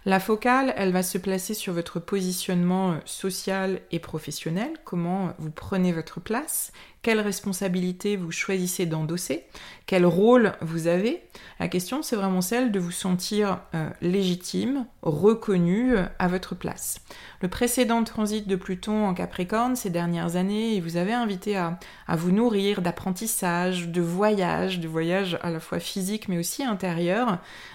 la 0.05 0.19
focale, 0.19 0.73
elle 0.77 0.91
va 0.91 1.01
se 1.01 1.17
placer 1.17 1.55
sur 1.55 1.73
votre 1.73 1.99
positionnement 1.99 2.91
euh, 2.91 2.95
social 3.05 3.81
et 3.91 3.99
professionnel, 3.99 4.69
comment 4.83 5.33
vous 5.39 5.49
prenez 5.49 5.91
votre 5.91 6.19
place, 6.19 6.71
quelles 7.01 7.21
responsabilités 7.21 8.17
vous 8.17 8.31
choisissez 8.31 8.85
d'endosser, 8.85 9.45
quel 9.87 10.05
rôle 10.05 10.53
vous 10.61 10.87
avez? 10.87 11.23
La 11.59 11.67
question, 11.67 12.03
c'est 12.03 12.15
vraiment 12.15 12.41
celle 12.41 12.71
de 12.71 12.79
vous 12.79 12.91
sentir 12.91 13.61
euh, 13.73 13.89
légitime, 14.01 14.85
reconnu 15.01 15.95
à 16.19 16.27
votre 16.27 16.55
place. 16.55 17.01
Le 17.41 17.47
précédent 17.47 18.03
transit 18.03 18.47
de 18.47 18.55
Pluton 18.55 19.05
en 19.05 19.13
Capricorne 19.13 19.75
ces 19.75 19.89
dernières 19.89 20.35
années, 20.35 20.73
il 20.73 20.81
vous 20.81 20.97
avait 20.97 21.13
invité 21.13 21.57
à, 21.57 21.79
vous 22.09 22.31
nourrir 22.31 22.81
d'apprentissage, 22.81 23.89
de 23.89 24.01
voyage, 24.01 24.79
de 24.79 24.87
voyage 24.87 25.37
à 25.41 25.51
la 25.51 25.59
fois 25.59 25.79
physique 25.79 26.27
mais 26.27 26.37
aussi 26.37 26.63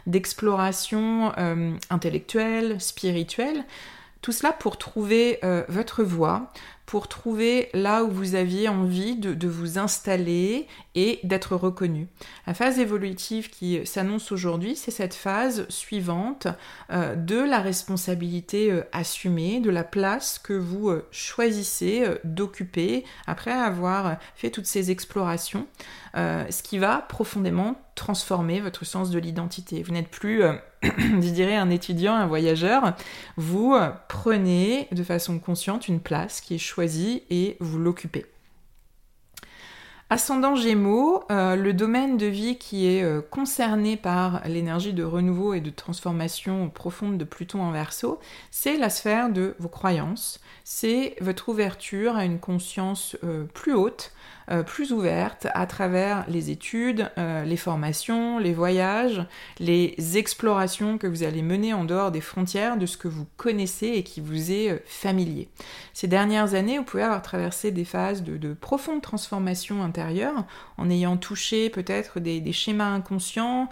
d'exploration 0.07 1.33
euh, 1.39 1.73
intellectuelle, 1.91 2.81
spirituelle. 2.81 3.65
Tout 4.23 4.33
cela 4.33 4.53
pour 4.53 4.77
trouver 4.77 5.41
votre 5.69 6.03
voie, 6.03 6.53
pour 6.91 7.07
trouver 7.07 7.69
là 7.73 8.03
où 8.03 8.11
vous 8.11 8.35
aviez 8.35 8.69
envie 8.69 9.15
de, 9.15 9.47
vous 9.47 9.79
installer 9.79 10.67
et 10.97 11.21
d'être 11.23 11.55
reconnu. 11.55 12.09
La 12.49 12.53
phase 12.53 12.81
évolutive 12.81 13.49
qui 13.49 13.87
s'annonce 13.87 14.33
aujourd'hui, 14.33 14.75
c'est 14.75 14.91
cette 14.91 15.15
phase 15.15 15.69
suivante 15.69 16.49
euh, 16.91 17.15
de 17.15 17.37
la 17.37 17.61
responsabilité 17.61 18.73
euh, 18.73 18.83
assumée, 18.91 19.61
de 19.61 19.71
la 19.71 19.85
place 19.85 20.41
que 20.41 20.53
vous 20.53 20.89
euh, 20.89 21.07
choisissez 21.13 22.07
d'occuper 22.25 23.05
après 23.29 23.53
avoir 23.53 24.19
fait 24.35 24.51
toutes 24.51 24.67
ces 24.67 24.91
explorations, 24.91 25.69
ce 26.15 26.63
qui 26.63 26.79
va 26.79 26.99
profondément 27.09 27.77
transformer 28.01 28.61
votre 28.61 28.87
sens 28.87 29.11
de 29.11 29.19
l'identité. 29.19 29.83
Vous 29.83 29.93
n'êtes 29.93 30.09
plus, 30.09 30.43
euh, 30.43 30.55
je 30.83 31.55
un 31.55 31.69
étudiant, 31.69 32.15
un 32.15 32.27
voyageur. 32.27 32.95
Vous 33.37 33.75
euh, 33.75 33.91
prenez 34.09 34.89
de 34.91 35.03
façon 35.05 35.39
consciente 35.39 35.87
une 35.87 36.01
place 36.01 36.41
qui 36.41 36.55
est 36.55 36.59
choisie 36.59 37.25
et 37.29 37.59
vous 37.61 37.79
l'occupez. 37.79 38.25
Ascendant 40.09 40.57
Gémeaux, 40.57 41.25
euh, 41.31 41.57
le 41.57 41.75
domaine 41.75 42.17
de 42.17 42.25
vie 42.25 42.57
qui 42.57 42.87
est 42.87 43.31
concerné 43.31 43.99
par 43.99 44.41
l'énergie 44.49 44.95
de 44.95 45.05
renouveau 45.05 45.53
et 45.53 45.61
de 45.61 45.71
transformation 45.71 46.71
profonde 46.71 47.19
de 47.19 47.25
Pluton 47.25 47.61
en 47.61 47.71
Verseau, 47.71 48.19
c'est 48.51 48.79
la 48.79 48.89
sphère 48.89 49.29
de 49.29 49.55
vos 49.59 49.69
croyances, 49.69 50.41
c'est 50.65 51.17
votre 51.21 51.51
ouverture 51.51 52.17
à 52.17 52.25
une 52.25 52.41
conscience 52.41 53.17
plus 53.53 53.75
haute, 53.75 54.13
euh, 54.51 54.63
plus 54.65 54.93
ouverte 54.93 55.47
à 55.55 55.67
travers 55.67 56.25
les 56.29 56.51
études, 56.51 57.11
euh, 57.19 57.45
les 57.45 57.57
formations, 57.57 58.39
les 58.39 58.53
voyages, 58.53 59.25
les 59.61 59.95
explorations 60.17 60.99
que 60.99 61.07
vous 61.07 61.23
allez 61.23 61.43
mener 61.43 61.73
en 61.73 61.85
dehors 61.85 62.11
des 62.11 62.21
frontières 62.21 62.77
de 62.77 62.87
ce 62.87 62.97
que 62.97 63.07
vous 63.07 63.27
connaissez 63.37 63.87
et 63.89 64.03
qui 64.03 64.21
vous 64.21 64.51
est 64.51 64.71
euh, 64.71 64.79
familier. 64.87 65.49
Ces 65.95 66.09
dernières 66.09 66.55
années, 66.55 66.79
vous 66.79 66.85
pouvez 66.85 67.05
avoir 67.05 67.23
traversé 67.23 67.71
des 67.71 67.85
phases 67.85 68.25
de, 68.25 68.55
profonde 68.55 69.03
transformation 69.03 69.83
intérieure 69.85 70.45
en 70.79 70.91
ayant 70.91 71.17
touché 71.17 71.71
peut-être 71.71 72.19
des 72.19 72.53
schémas 72.53 72.93
inconscients, 72.93 73.69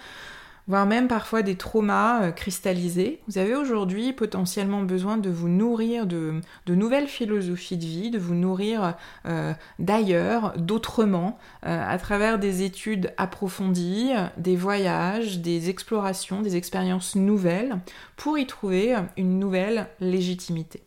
voire 0.68 0.87
même 0.87 1.09
parfois 1.09 1.42
des 1.42 1.57
traumas 1.57 2.22
euh, 2.22 2.31
cristallisés. 2.31 3.20
Vous 3.26 3.38
avez 3.38 3.57
aujourd'hui 3.57 4.12
potentiellement 4.12 4.83
besoin 4.83 5.16
de 5.16 5.31
vous 5.31 5.48
nourrir 5.48 6.07
de, 6.07 6.40
nouvelles 6.68 7.09
philosophies 7.09 7.78
de 7.78 7.85
vie, 7.85 8.11
de 8.11 8.18
vous 8.18 8.35
nourrir 8.35 8.94
euh, 9.26 9.54
d'ailleurs, 9.78 10.54
d'autrement, 10.59 11.38
euh, 11.66 11.85
à 11.87 11.98
travers 11.98 12.38
des 12.38 12.62
études 12.62 13.12
approfondies, 13.16 14.12
des 14.37 14.57
voyages, 14.57 15.40
des 15.40 15.70
explorations, 15.70 16.42
des 16.42 16.57
expériences 16.57 17.16
nouvelles, 17.16 17.78
pour 18.16 18.38
y 18.38 18.46
trouver 18.46 18.94
une 19.16 19.38
nouvelle 19.38 19.88
légitimité. 20.00 20.83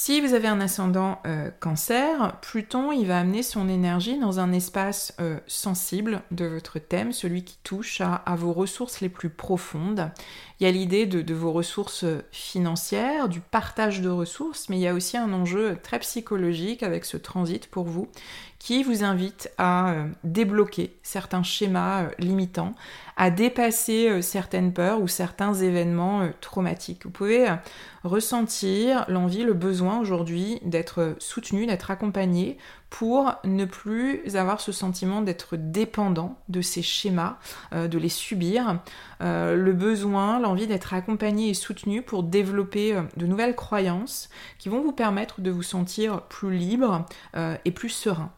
Si 0.00 0.20
vous 0.20 0.32
avez 0.32 0.46
un 0.46 0.60
ascendant 0.60 1.20
euh, 1.26 1.50
cancer, 1.58 2.38
Pluton, 2.40 2.92
il 2.92 3.08
va 3.08 3.18
amener 3.18 3.42
son 3.42 3.68
énergie 3.68 4.16
dans 4.16 4.38
un 4.38 4.52
espace 4.52 5.12
euh, 5.18 5.40
sensible 5.48 6.22
de 6.30 6.44
votre 6.44 6.78
thème, 6.78 7.12
celui 7.12 7.42
qui 7.42 7.58
touche 7.64 8.00
à, 8.00 8.22
vos 8.36 8.52
ressources 8.52 9.00
les 9.00 9.08
plus 9.08 9.28
profondes. 9.28 10.12
Il 10.60 10.64
y 10.64 10.66
a 10.68 10.70
l'idée 10.70 11.04
de, 11.04 11.34
vos 11.34 11.50
ressources 11.50 12.04
financières, 12.30 13.28
du 13.28 13.40
partage 13.40 14.00
de 14.00 14.08
ressources, 14.08 14.68
mais 14.68 14.76
il 14.76 14.82
y 14.82 14.86
a 14.86 14.94
aussi 14.94 15.16
un 15.16 15.32
enjeu 15.32 15.76
très 15.82 15.98
psychologique 15.98 16.84
avec 16.84 17.04
ce 17.04 17.16
transit 17.16 17.66
pour 17.66 17.86
vous 17.86 18.08
qui 18.58 18.82
vous 18.82 19.04
invite 19.04 19.50
à 19.58 19.92
euh, 19.92 20.08
débloquer 20.24 20.96
certains 21.02 21.42
schémas 21.42 22.08
limitants, 22.18 22.74
à 23.18 23.30
dépasser 23.30 24.08
euh, 24.08 24.22
certaines 24.22 24.72
peurs 24.72 25.02
ou 25.02 25.08
certains 25.08 25.52
événements 25.52 26.22
euh, 26.22 26.28
traumatiques. 26.40 27.04
Vous 27.04 27.10
pouvez 27.10 27.50
euh, 27.50 27.54
ressentir 28.04 29.04
l'envie, 29.08 29.42
le 29.42 29.54
besoin 29.54 29.98
aujourd'hui 29.98 30.60
d'être 30.62 31.16
soutenu, 31.18 31.66
d'être 31.66 31.90
accompagné 31.90 32.56
pour 32.90 33.34
ne 33.44 33.64
plus 33.64 34.36
avoir 34.36 34.60
ce 34.60 34.70
sentiment 34.70 35.20
d'être 35.20 35.56
dépendant 35.56 36.38
de 36.48 36.62
ces 36.62 36.80
schémas, 36.80 37.36
de 37.72 37.98
les 37.98 38.08
subir, 38.08 38.80
le 39.20 39.72
besoin, 39.72 40.40
l'envie 40.40 40.66
d'être 40.66 40.94
accompagné 40.94 41.50
et 41.50 41.54
soutenu 41.54 42.00
pour 42.00 42.22
développer 42.22 42.98
de 43.18 43.26
nouvelles 43.26 43.56
croyances 43.56 44.30
qui 44.58 44.70
vont 44.70 44.80
vous 44.80 44.92
permettre 44.92 45.42
de 45.42 45.50
vous 45.50 45.62
sentir 45.62 46.22
plus 46.22 46.56
libre 46.56 47.04
et 47.36 47.72
plus 47.72 47.90
serein. 47.90 48.32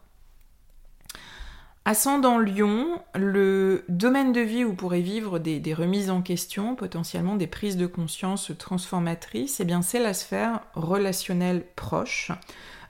Ascendant 1.83 2.37
Lion, 2.37 3.01
le 3.15 3.83
domaine 3.89 4.33
de 4.33 4.41
vie 4.41 4.63
où 4.63 4.73
pourrez 4.73 5.01
vivre 5.01 5.39
des, 5.39 5.73
remises 5.73 6.11
en 6.11 6.21
question, 6.21 6.75
potentiellement 6.75 7.35
des 7.35 7.47
prises 7.47 7.75
de 7.75 7.87
conscience 7.87 8.51
transformatrices, 8.55 9.59
eh 9.59 9.65
bien 9.65 9.81
c'est 9.81 9.99
la 9.99 10.13
sphère 10.13 10.59
relationnelle 10.75 11.65
proche, 11.75 12.31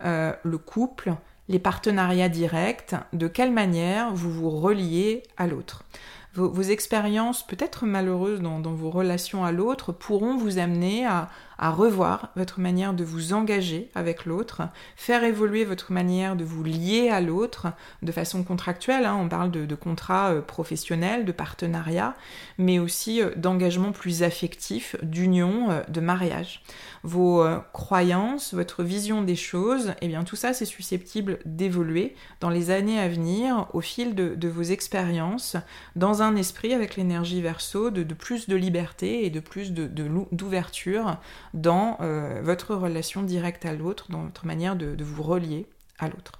euh, 0.04 0.34
le 0.44 0.58
couple, 0.58 1.14
les 1.48 1.60
partenariats 1.60 2.28
directs, 2.28 2.94
de 3.14 3.30
quelle 3.30 3.54
manière 3.54 4.14
vous 4.14 4.30
vous 4.30 4.50
reliez 4.50 5.24
à 5.38 5.48
l'autre. 5.48 5.86
Vos, 6.34 6.62
expériences, 6.62 7.46
peut-être 7.46 7.86
malheureuses 7.86 8.40
dans, 8.40 8.62
vos 8.62 8.90
relations 8.90 9.44
à 9.44 9.52
l'autre, 9.52 9.92
pourront 9.92 10.38
vous 10.38 10.60
amener 10.60 11.06
à, 11.06 11.30
à 11.62 11.70
revoir 11.70 12.30
votre 12.36 12.60
manière 12.60 12.96
de 12.96 13.04
vous 13.04 13.34
engager 13.34 13.92
avec 13.94 14.26
l'autre, 14.26 14.64
faire 14.96 15.24
évoluer 15.24 15.64
votre 15.64 15.92
manière 15.92 16.36
de 16.36 16.44
vous 16.44 16.64
lier 16.64 17.10
à 17.10 17.22
l'autre 17.22 17.68
de 18.02 18.12
façon 18.12 18.44
contractuelle. 18.44 19.06
Hein. 19.06 19.16
on 19.22 19.30
parle 19.30 19.52
de, 19.52 19.76
contrats 19.76 20.32
euh, 20.32 20.42
professionnels, 20.42 21.24
de 21.24 21.32
partenariats, 21.32 22.16
mais 22.58 22.80
aussi 22.80 23.22
euh, 23.22 23.30
d'engagement 23.36 23.92
plus 23.92 24.24
affectif, 24.24 24.96
d'union, 25.04 25.70
euh, 25.70 25.82
de 25.88 26.02
mariage. 26.02 26.64
Vos 27.04 27.44
croyances, 27.74 28.54
votre 28.54 28.84
vision 28.84 29.24
des 29.24 29.36
choses, 29.36 29.90
et 29.90 29.94
eh 30.04 30.08
bien 30.08 30.24
tout 30.24 30.36
ça 30.36 30.54
c'est 30.54 30.66
susceptible 30.66 31.40
d'évoluer 31.46 32.16
dans 32.42 32.52
les 32.52 32.70
années 32.70 33.00
à 33.00 33.08
venir 33.08 33.68
au 33.74 33.82
fil 33.82 34.14
de, 34.14 34.48
vos 34.48 34.62
expériences, 34.62 35.58
dans 35.96 36.22
un 36.22 36.36
esprit 36.36 36.76
avec 36.76 36.98
l'énergie 36.98 37.42
verso 37.42 37.90
de, 37.90 38.04
plus 38.14 38.48
de 38.48 38.56
liberté 38.56 39.26
et 39.26 39.32
de 39.32 39.40
plus 39.40 39.72
d'ouverture 39.74 41.18
dans 41.54 41.98
euh, 42.02 42.42
votre 42.44 42.76
relation 42.76 43.24
directe 43.24 43.66
à 43.66 43.74
l'autre, 43.74 44.08
dans 44.10 44.24
votre 44.24 44.46
manière 44.46 44.76
de, 44.76 44.96
vous 45.04 45.24
relier 45.24 45.68
à 46.00 46.08
l'autre. 46.08 46.34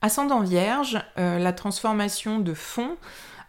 Ascendant 0.00 0.40
Vierge, 0.40 0.98
euh, 1.18 1.38
la 1.38 1.52
transformation 1.52 2.38
de 2.40 2.54
fond 2.54 2.96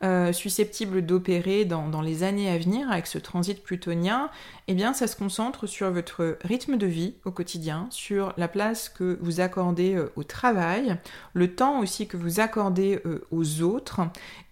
euh, 0.04 0.34
susceptible 0.34 1.06
d'opérer 1.06 1.64
dans, 1.64 2.02
les 2.02 2.24
années 2.24 2.50
à 2.50 2.58
venir 2.58 2.92
avec 2.92 3.08
ce 3.08 3.18
transit 3.18 3.64
plutonien, 3.64 4.30
eh 4.68 4.74
bien 4.74 4.94
ça 4.94 5.08
se 5.08 5.16
concentre 5.16 5.66
sur 5.66 5.90
votre 5.92 6.38
rythme 6.44 6.78
de 6.78 6.86
vie 6.86 7.16
au 7.24 7.32
quotidien, 7.32 7.88
sur 7.90 8.34
la 8.36 8.50
place 8.50 8.90
que 8.90 9.18
vous 9.22 9.40
accordez 9.40 9.98
au 10.18 10.24
travail, 10.26 10.98
le 11.34 11.56
temps 11.56 11.80
aussi 11.80 12.08
que 12.08 12.18
vous 12.18 12.42
accordez 12.42 13.00
aux 13.32 13.62
autres, 13.62 14.02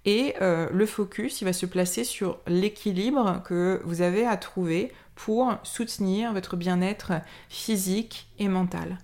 et 0.06 0.36
le 0.40 0.86
focus, 0.86 1.42
il 1.42 1.46
va 1.46 1.54
se 1.54 1.66
placer 1.66 2.06
sur 2.06 2.40
l'équilibre 2.48 3.44
que 3.44 3.82
vous 3.84 4.02
avez 4.02 4.26
à 4.26 4.38
trouver 4.38 4.94
pour 5.16 5.54
soutenir 5.64 6.34
votre 6.34 6.56
bien-être 6.56 7.14
physique 7.50 8.28
et 8.40 8.48
mental. 8.48 8.98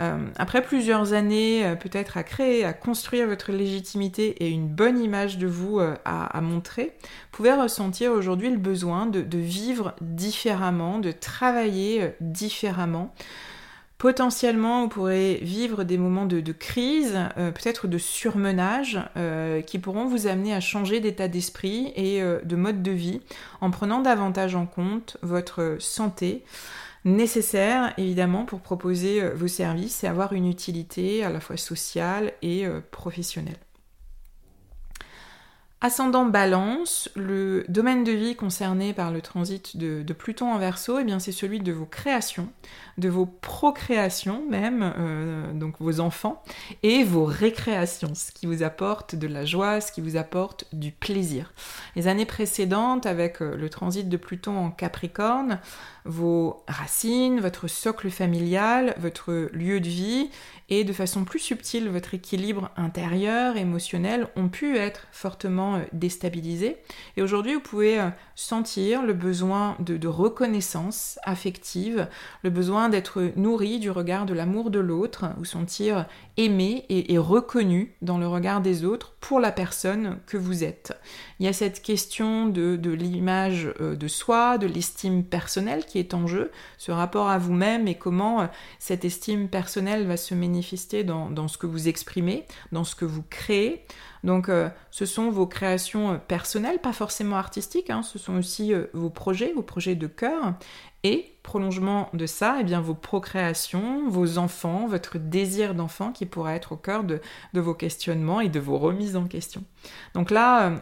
Euh, 0.00 0.26
après 0.36 0.62
plusieurs 0.62 1.12
années, 1.12 1.64
euh, 1.64 1.76
peut-être 1.76 2.16
à 2.16 2.24
créer, 2.24 2.64
à 2.64 2.72
construire 2.72 3.28
votre 3.28 3.52
légitimité 3.52 4.44
et 4.44 4.50
une 4.50 4.66
bonne 4.66 4.98
image 4.98 5.38
de 5.38 5.46
vous 5.46 5.78
euh, 5.78 5.94
à, 6.04 6.40
montrer, 6.40 6.96
vous 7.02 7.28
pouvez 7.30 7.52
ressentir 7.52 8.10
aujourd'hui 8.10 8.50
le 8.50 8.56
besoin 8.56 9.06
de, 9.06 9.38
vivre 9.38 9.94
différemment, 10.00 10.98
de 10.98 11.12
travailler 11.12 12.12
différemment. 12.20 13.14
Potentiellement, 13.98 14.82
vous 14.82 14.88
pourrez 14.88 15.38
vivre 15.40 15.84
des 15.84 15.96
moments 15.96 16.26
de, 16.26 16.52
crise, 16.52 17.16
peut-être 17.36 17.86
de 17.86 17.96
surmenage, 17.96 19.00
qui 19.66 19.78
pourront 19.78 20.06
vous 20.06 20.26
amener 20.26 20.52
à 20.52 20.60
changer 20.60 21.00
d'état 21.00 21.28
d'esprit 21.28 21.92
et 21.96 22.20
de 22.20 22.56
mode 22.56 22.82
de 22.82 22.90
vie 22.90 23.22
en 23.60 23.70
prenant 23.70 24.00
davantage 24.00 24.56
en 24.56 24.66
compte 24.66 25.16
votre 25.22 25.76
santé, 25.78 26.42
nécessaire 27.04 27.92
évidemment 27.98 28.44
pour 28.44 28.60
proposer 28.60 29.22
euh, 29.22 29.34
vos 29.34 29.48
services 29.48 30.04
et 30.04 30.06
avoir 30.06 30.32
une 30.32 30.48
utilité 30.48 31.24
à 31.24 31.30
la 31.30 31.40
fois 31.40 31.56
sociale 31.56 32.32
et 32.42 32.66
euh, 32.66 32.80
professionnelle. 32.90 33.58
Ascendant 35.84 36.24
balance, 36.24 37.10
le 37.14 37.66
domaine 37.68 38.04
de 38.04 38.12
vie 38.12 38.36
concerné 38.36 38.94
par 38.94 39.10
le 39.10 39.20
transit 39.20 39.76
de, 39.76 40.12
Pluton 40.14 40.50
en 40.50 40.56
verso, 40.56 40.98
eh 40.98 41.04
bien 41.04 41.18
c'est 41.18 41.30
celui 41.30 41.60
de 41.60 41.72
vos 41.72 41.84
créations, 41.84 42.48
de 42.96 43.10
vos 43.10 43.26
procréations 43.26 44.42
même, 44.48 44.94
euh, 44.96 45.52
donc 45.52 45.74
vos 45.80 46.00
enfants, 46.00 46.42
et 46.82 47.04
vos 47.04 47.26
récréations, 47.26 48.14
ce 48.14 48.32
qui 48.32 48.46
vous 48.46 48.62
apporte 48.62 49.14
de 49.14 49.26
la 49.26 49.44
joie, 49.44 49.82
ce 49.82 49.92
qui 49.92 50.00
vous 50.00 50.16
apporte 50.16 50.64
du 50.72 50.90
plaisir. 50.90 51.52
Les 51.96 52.08
années 52.08 52.24
précédentes, 52.24 53.04
avec 53.04 53.40
le 53.40 53.68
transit 53.68 54.08
de 54.08 54.16
Pluton 54.16 54.56
en 54.56 54.70
Capricorne, 54.70 55.60
vos 56.06 56.62
racines, 56.66 57.40
votre 57.40 57.68
socle 57.68 58.08
familial, 58.08 58.94
votre 58.98 59.50
lieu 59.52 59.80
de 59.80 59.88
vie 59.88 60.30
et 60.70 60.84
de 60.84 60.92
façon 60.92 61.24
plus 61.24 61.38
subtile 61.38 61.88
votre 61.88 62.14
équilibre 62.14 62.70
intérieur, 62.76 63.56
émotionnel 63.56 64.28
ont 64.36 64.48
pu 64.48 64.76
être 64.78 65.06
fortement 65.12 65.76
euh, 65.76 65.80
déstabilisés. 65.92 66.78
Et 67.16 67.22
aujourd'hui, 67.22 67.54
vous 67.54 67.60
pouvez 67.60 68.00
euh, 68.00 68.08
sentir 68.34 69.02
le 69.02 69.12
besoin 69.12 69.76
de, 69.80 70.08
reconnaissance 70.08 71.18
affective, 71.24 72.08
le 72.42 72.50
besoin 72.50 72.88
d'être 72.88 73.32
nourri 73.36 73.78
du 73.78 73.90
regard 73.90 74.26
de 74.26 74.34
l'amour 74.34 74.70
de 74.70 74.78
l'autre, 74.78 75.26
vous 75.38 75.44
sentir 75.44 76.06
aimé 76.36 76.84
et, 76.88 77.18
reconnu 77.18 77.94
dans 78.02 78.18
le 78.18 78.26
regard 78.26 78.60
des 78.60 78.84
autres 78.84 79.14
pour 79.20 79.40
la 79.40 79.52
personne 79.52 80.18
que 80.26 80.36
vous 80.36 80.62
êtes. 80.62 80.92
Il 81.40 81.46
y 81.46 81.48
a 81.48 81.52
cette 81.52 81.82
question 81.82 82.46
de, 82.46 82.90
l'image 82.90 83.72
euh, 83.80 83.96
de 83.96 84.08
soi, 84.08 84.58
de 84.58 84.66
l'estime 84.66 85.24
personnelle 85.24 85.84
qui 85.84 85.98
est 85.98 86.14
en 86.14 86.26
jeu, 86.26 86.50
ce 86.78 86.92
rapport 86.92 87.28
à 87.28 87.38
vous-même 87.38 87.88
et 87.88 87.94
comment 87.94 88.48
cette 88.78 89.04
estime 89.04 89.48
personnelle 89.48 90.06
va 90.06 90.16
se 90.16 90.34
manifester 90.34 90.53
dans 91.04 91.48
ce 91.48 91.58
que 91.58 91.66
vous 91.66 91.88
exprimez, 91.88 92.44
dans 92.72 92.84
ce 92.84 92.94
que 92.94 93.04
vous 93.04 93.22
créez, 93.22 93.84
donc 94.24 94.48
euh, 94.48 94.70
ce 94.90 95.04
sont 95.04 95.30
vos 95.30 95.46
créations 95.46 96.14
euh, 96.14 96.16
personnelles, 96.16 96.78
pas 96.78 96.94
forcément 96.94 97.36
artistiques, 97.36 97.90
hein. 97.90 98.02
ce 98.02 98.18
sont 98.18 98.36
aussi 98.36 98.72
euh, 98.72 98.86
vos 98.94 99.10
projets, 99.10 99.52
vos 99.52 99.62
projets 99.62 99.94
de 99.94 100.06
cœur. 100.06 100.54
Et 101.04 101.30
prolongement 101.42 102.08
de 102.14 102.24
ça, 102.24 102.56
eh 102.60 102.64
bien 102.64 102.80
vos 102.80 102.94
procréations, 102.94 104.08
vos 104.08 104.38
enfants, 104.38 104.86
votre 104.88 105.18
désir 105.18 105.74
d'enfant 105.74 106.10
qui 106.10 106.24
pourra 106.24 106.54
être 106.54 106.72
au 106.72 106.76
cœur 106.76 107.04
de, 107.04 107.20
vos 107.52 107.74
questionnements 107.74 108.40
et 108.40 108.48
de 108.48 108.58
vos 108.58 108.78
remises 108.78 109.14
en 109.14 109.26
question. 109.26 109.62
Donc 110.14 110.30
là, 110.30 110.72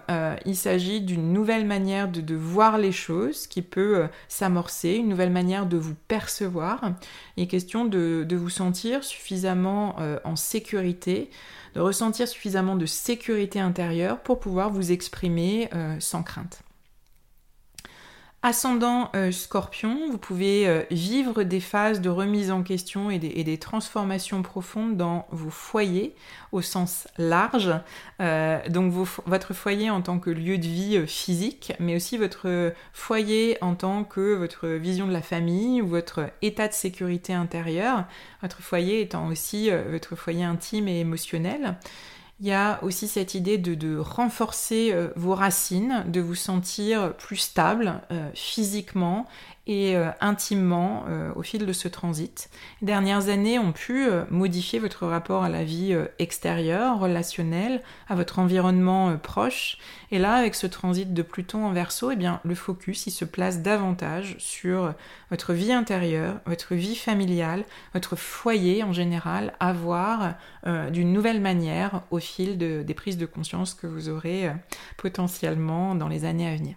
il 0.47 0.55
s'agit 0.55 1.01
d'une 1.01 1.33
nouvelle 1.33 1.67
manière 1.67 2.09
de, 2.09 2.35
voir 2.37 2.79
les 2.79 2.93
choses 2.93 3.49
qui 3.49 3.63
peut 3.63 4.07
s'amorcer, 4.29 4.95
une 4.95 5.09
nouvelle 5.09 5.33
manière 5.33 5.67
de 5.67 5.77
vous 5.77 5.97
percevoir. 6.07 6.93
Il 7.37 7.43
est 7.43 7.49
question 7.49 7.85
de, 7.85 8.25
vous 8.31 8.51
sentir 8.51 9.03
suffisamment 9.03 9.97
en 10.25 10.37
sécurité 10.37 11.31
de 11.75 11.81
ressentir 11.81 12.29
suffisamment 12.29 12.77
de 12.77 12.87
sécurité 12.87 13.61
intérieure 13.61 14.21
pour 14.21 14.41
pouvoir 14.41 14.71
vous 14.71 14.93
exprimer 14.93 15.69
euh, 15.75 15.97
sans 16.01 16.23
crainte. 16.23 16.63
Ascendant 18.45 19.09
euh, 19.15 19.31
scorpion, 19.31 20.11
vous 20.11 20.19
pouvez 20.19 20.67
euh, 20.67 20.83
vivre 20.91 21.45
des 21.45 21.61
phases 21.61 22.01
de 22.01 22.11
remise 22.11 22.51
en 22.51 22.65
question 22.65 23.09
et 23.09 23.21
des, 23.21 23.59
transformations 23.59 24.43
profondes 24.43 24.97
dans 24.97 25.29
vos 25.31 25.51
foyers 25.51 26.17
au 26.51 26.61
sens 26.61 27.07
large. 27.19 27.71
Euh, 28.21 28.59
donc 28.69 28.93
votre 29.27 29.55
foyer 29.55 29.91
en 29.91 30.03
tant 30.03 30.19
que 30.19 30.31
lieu 30.31 30.59
de 30.59 30.67
vie 30.67 31.07
physique, 31.07 31.73
mais 31.79 31.95
aussi 31.95 32.19
votre 32.19 32.73
foyer 32.93 33.59
en 33.61 33.77
tant 33.77 34.03
que 34.03 34.35
votre 34.35 34.67
vision 34.67 35.07
de 35.07 35.13
la 35.13 35.23
famille 35.23 35.81
ou 35.81 35.87
votre 35.87 36.31
état 36.43 36.67
de 36.67 36.73
sécurité 36.73 37.35
intérieure. 37.35 38.07
Votre 38.43 38.61
foyer 38.61 39.03
étant 39.03 39.29
aussi 39.29 39.71
votre 39.71 40.17
foyer 40.17 40.43
intime 40.43 40.89
et 40.89 40.99
émotionnel. 40.99 41.77
Il 42.43 42.49
y 42.49 42.53
a 42.53 42.83
aussi 42.83 43.07
cette 43.07 43.37
idée 43.37 43.57
de, 43.57 43.97
renforcer 43.99 44.91
euh, 44.93 45.11
vos 45.15 45.33
racines, 45.33 46.03
de 46.09 46.21
vous 46.21 46.35
sentir 46.35 47.15
plus 47.15 47.37
stable 47.37 48.01
euh, 48.11 48.29
physiquement 48.35 49.29
et 49.67 49.97
euh, 49.97 50.11
intimement 50.21 51.05
euh, 51.09 51.31
au 51.37 51.43
fil 51.43 51.67
de 51.67 51.73
ce 51.73 51.87
transit. 51.87 52.51
Les 52.81 52.87
dernières 52.87 53.29
années 53.29 53.59
ont 53.59 53.73
pu 53.73 54.09
euh, 54.09 54.25
modifier 54.31 54.81
votre 54.81 55.07
rapport 55.07 55.45
à 55.45 55.49
la 55.49 55.63
vie 55.63 55.97
extérieure, 56.19 56.99
relationnelle, 56.99 57.83
à 58.09 58.15
votre 58.15 58.39
environnement 58.39 59.17
proche. 59.17 59.79
Et 60.11 60.19
là, 60.19 60.35
avec 60.35 60.55
ce 60.55 60.67
transit 60.67 61.13
de 61.13 61.23
Pluton 61.23 61.65
en 61.65 61.73
Verseau, 61.73 62.11
eh 62.11 62.17
bien, 62.17 62.41
le 62.45 62.55
focus 62.55 63.07
il 63.07 63.13
se 63.13 63.25
place 63.25 63.63
davantage 63.63 64.37
sur 64.39 64.95
votre 65.31 65.53
vie 65.53 65.73
intérieure, 65.73 66.41
votre 66.47 66.75
vie 66.75 66.97
familiale, 66.97 67.65
votre 67.95 68.17
foyer 68.17 68.83
en 68.83 68.93
général, 68.93 69.55
à 69.61 69.73
voir 69.73 70.35
d'une 70.91 71.13
nouvelle 71.13 71.41
manière 71.41 72.03
au 72.11 72.19
fil 72.19 72.59
des 72.59 72.95
prises 72.95 73.17
de 73.17 73.27
conscience 73.27 73.75
que 73.75 73.87
vous 73.87 74.09
aurez 74.09 74.51
potentiellement 74.97 75.95
dans 75.95 76.09
les 76.09 76.25
années 76.25 76.49
à 76.49 76.57
venir. 76.57 76.77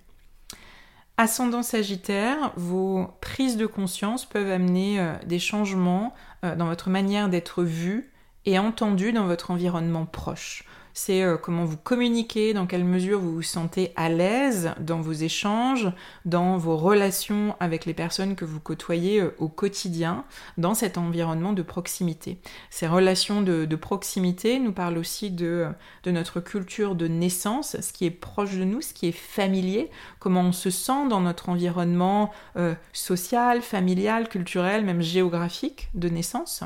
Ascendant 1.18 1.64
Sagittaire, 1.64 2.52
vos 2.58 3.08
prises 3.22 3.56
de 3.56 3.66
conscience 3.66 4.26
peuvent 4.26 4.52
amener 4.52 5.00
euh, 5.00 5.14
des 5.26 5.40
changements 5.40 6.14
euh, 6.44 6.58
dans 6.58 6.66
votre 6.66 6.90
manière 6.90 7.30
d'être 7.30 7.64
vu 7.64 8.12
et 8.46 8.60
entendu 8.60 9.14
dans 9.14 9.26
votre 9.26 9.50
environnement 9.50 10.06
proche 10.06 10.66
c'est 10.96 11.24
euh, 11.24 11.36
comment 11.38 11.66
vous 11.66 11.78
communiquez, 11.78 12.54
dans 12.54 12.66
quelle 12.66 12.86
mesure 12.86 13.20
vous 13.20 13.36
vous 13.36 13.42
sentez 13.44 13.92
à 13.98 14.10
l'aise 14.10 14.72
dans 14.80 15.02
vos 15.02 15.12
échanges, 15.12 15.92
dans 16.24 16.58
vos 16.58 16.78
relations 16.78 17.56
avec 17.60 17.86
les 17.86 17.94
personnes 17.94 18.36
que 18.36 18.46
vous 18.46 18.62
côtoyez 18.62 19.22
au 19.38 19.50
quotidien, 19.50 20.24
dans 20.58 20.74
cet 20.74 20.98
environnement 20.98 21.52
de 21.52 21.62
proximité. 21.62 22.40
Ces 22.70 22.88
relations 22.88 23.42
de, 23.42 23.76
proximité 23.76 24.58
nous 24.58 24.72
parlent 24.72 24.98
aussi 24.98 25.32
de, 25.32 25.68
notre 26.06 26.40
culture 26.40 26.96
de 26.96 27.10
naissance, 27.10 27.80
ce 27.82 27.92
qui 27.92 28.06
est 28.06 28.12
proche 28.12 28.56
de 28.56 28.64
nous, 28.64 28.82
ce 28.82 28.94
qui 28.94 29.08
est 29.08 29.12
familier, 29.12 29.92
comment 30.26 30.42
on 30.42 30.52
se 30.54 30.72
sent 30.72 31.08
dans 31.08 31.22
notre 31.22 31.50
environnement 31.50 32.32
euh, 32.58 32.74
social, 32.94 33.62
familial, 33.62 34.28
culturel, 34.28 34.84
même 34.84 35.04
géographique 35.04 35.88
de 35.94 36.10
naissance. 36.10 36.64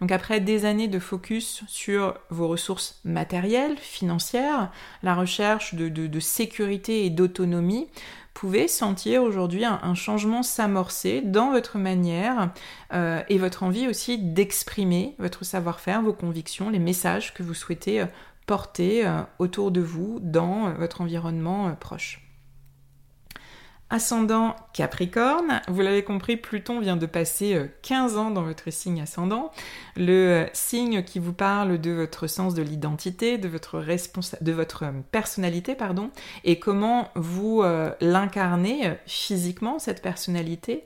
Donc 0.00 0.10
après 0.10 0.40
des 0.40 0.64
années 0.64 0.88
de 0.88 0.98
focus 0.98 1.62
sur 1.68 2.18
vos 2.30 2.48
ressources 2.48 2.98
matérielles, 3.04 3.76
financières, 3.76 4.72
la 5.04 5.14
recherche 5.14 5.76
de, 5.76 6.18
sécurité 6.18 7.06
et 7.06 7.10
d'autonomie, 7.10 7.86
pouvez 8.34 8.66
sentir 8.66 9.22
aujourd'hui 9.22 9.64
un, 9.64 9.94
changement 9.94 10.42
s'amorcer 10.42 11.20
dans 11.20 11.52
votre 11.52 11.78
manière 11.78 12.50
euh, 12.92 13.22
et 13.28 13.38
votre 13.38 13.62
envie 13.62 13.86
aussi 13.86 14.18
d'exprimer 14.18 15.14
votre 15.20 15.44
savoir-faire, 15.44 16.02
vos 16.02 16.12
convictions, 16.12 16.70
les 16.70 16.80
messages 16.80 17.34
que 17.34 17.44
vous 17.44 17.54
souhaitez 17.54 18.00
euh, 18.00 18.06
porter 18.48 19.08
autour 19.38 19.70
de 19.70 19.80
vous 19.80 20.18
dans 20.20 20.72
votre 20.74 21.02
environnement 21.02 21.72
proche. 21.78 22.25
Ascendant 23.88 24.56
Capricorne, 24.72 25.62
vous 25.68 25.80
l'avez 25.80 26.02
compris, 26.02 26.36
Pluton 26.36 26.80
vient 26.80 26.96
de 26.96 27.06
passer 27.06 27.70
15 27.82 28.16
euh, 28.16 28.18
ans 28.18 28.30
dans 28.32 28.42
votre 28.42 28.72
signe 28.72 29.00
ascendant, 29.00 29.52
le 29.94 30.12
euh, 30.12 30.46
signe 30.54 31.04
qui 31.04 31.20
vous 31.20 31.32
parle 31.32 31.80
de 31.80 31.92
votre 31.92 32.26
sens 32.26 32.54
de 32.54 32.62
l'identité, 32.62 33.38
de 33.38 33.46
votre 33.46 33.76
euh, 33.76 34.90
personnalité, 35.12 35.76
pardon, 35.76 36.10
et 36.42 36.58
comment 36.58 37.10
vous 37.14 37.62
l'incarnez 38.00 38.94
physiquement 39.06 39.78
cette 39.78 40.02
personnalité, 40.02 40.84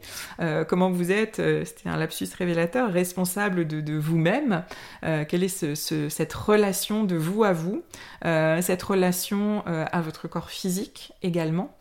comment 0.69 0.91
vous 0.91 1.11
êtes, 1.11 1.37
c'était 1.37 1.89
un 1.89 1.97
lapsus 1.97 2.29
révélateur, 2.37 2.93
responsable 2.93 3.67
de, 3.67 3.99
vous-même, 3.99 4.65
quelle 5.03 5.43
est 5.43 5.75
cette 5.75 6.33
relation 6.33 7.05
de 7.05 7.17
vous 7.17 7.45
à 7.45 7.53
vous, 7.53 7.83
cette 8.23 8.83
relation 8.83 9.65
à 9.67 10.01
votre 10.01 10.29
corps 10.29 10.51
physique 10.51 11.13
également. 11.23 11.75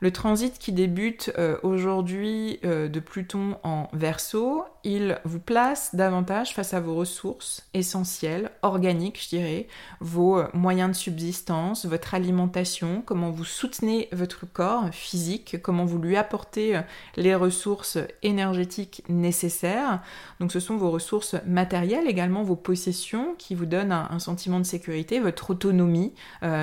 Le 0.00 0.10
transit 0.10 0.58
qui 0.58 0.72
débute 0.72 1.32
euh, 1.38 1.58
aujourd'hui 1.62 2.60
euh, 2.64 2.88
de 2.88 3.00
Pluton 3.00 3.58
en 3.62 3.88
verso, 3.92 4.64
il 4.86 5.18
vous 5.24 5.40
place 5.40 5.96
davantage 5.96 6.54
face 6.54 6.72
à 6.72 6.78
vos 6.78 6.94
ressources 6.94 7.66
essentielles, 7.74 8.52
organiques, 8.62 9.20
je 9.20 9.28
dirais, 9.30 9.66
vos 9.98 10.38
euh, 10.38 10.46
moyens 10.54 10.90
de 10.90 10.94
subsistance, 10.94 11.86
votre 11.86 12.14
alimentation, 12.14 13.02
comment 13.04 13.32
vous 13.32 13.44
soutenez 13.44 14.08
votre 14.12 14.46
corps 14.46 14.88
physique, 14.92 15.60
comment 15.60 15.84
vous 15.84 15.98
lui 15.98 16.16
apportez 16.16 16.80
les 17.16 17.34
ressources 17.34 17.98
énergétiques 18.22 19.02
nécessaires. 19.08 20.02
Donc 20.38 20.52
ce 20.52 20.60
sont 20.60 20.76
vos 20.76 20.92
ressources 20.92 21.34
matérielles, 21.46 22.06
également 22.06 22.44
vos 22.44 22.54
possessions 22.54 23.34
qui 23.38 23.56
vous 23.56 23.66
donnent 23.66 23.90
un, 23.90 24.18
sentiment 24.20 24.60
de 24.60 24.64
sécurité, 24.64 25.18
votre 25.18 25.50
autonomie 25.50 26.14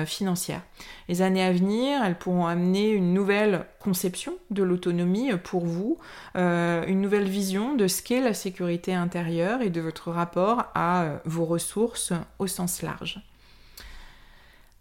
financière. 0.06 0.62
Les 1.08 1.22
années 1.22 1.44
à 1.44 1.52
venir, 1.52 2.02
elles 2.02 2.18
pourront 2.18 2.46
amener 2.46 2.90
une 2.90 3.12
nouvelle 3.12 3.66
conception 3.84 4.34
de 4.50 4.62
l'autonomie 4.62 5.30
pour 5.44 5.66
vous, 5.66 5.98
euh, 6.36 6.84
une 6.86 7.02
nouvelle 7.02 7.28
vision 7.28 7.74
de 7.74 7.86
ce 7.86 8.02
qu'est 8.02 8.13
la 8.20 8.34
sécurité 8.34 8.94
intérieure 8.94 9.62
et 9.62 9.70
de 9.70 9.80
votre 9.80 10.10
rapport 10.10 10.64
à 10.74 11.02
euh, 11.02 11.16
vos 11.24 11.44
ressources 11.44 12.12
au 12.38 12.46
sens 12.46 12.82
large. 12.82 13.20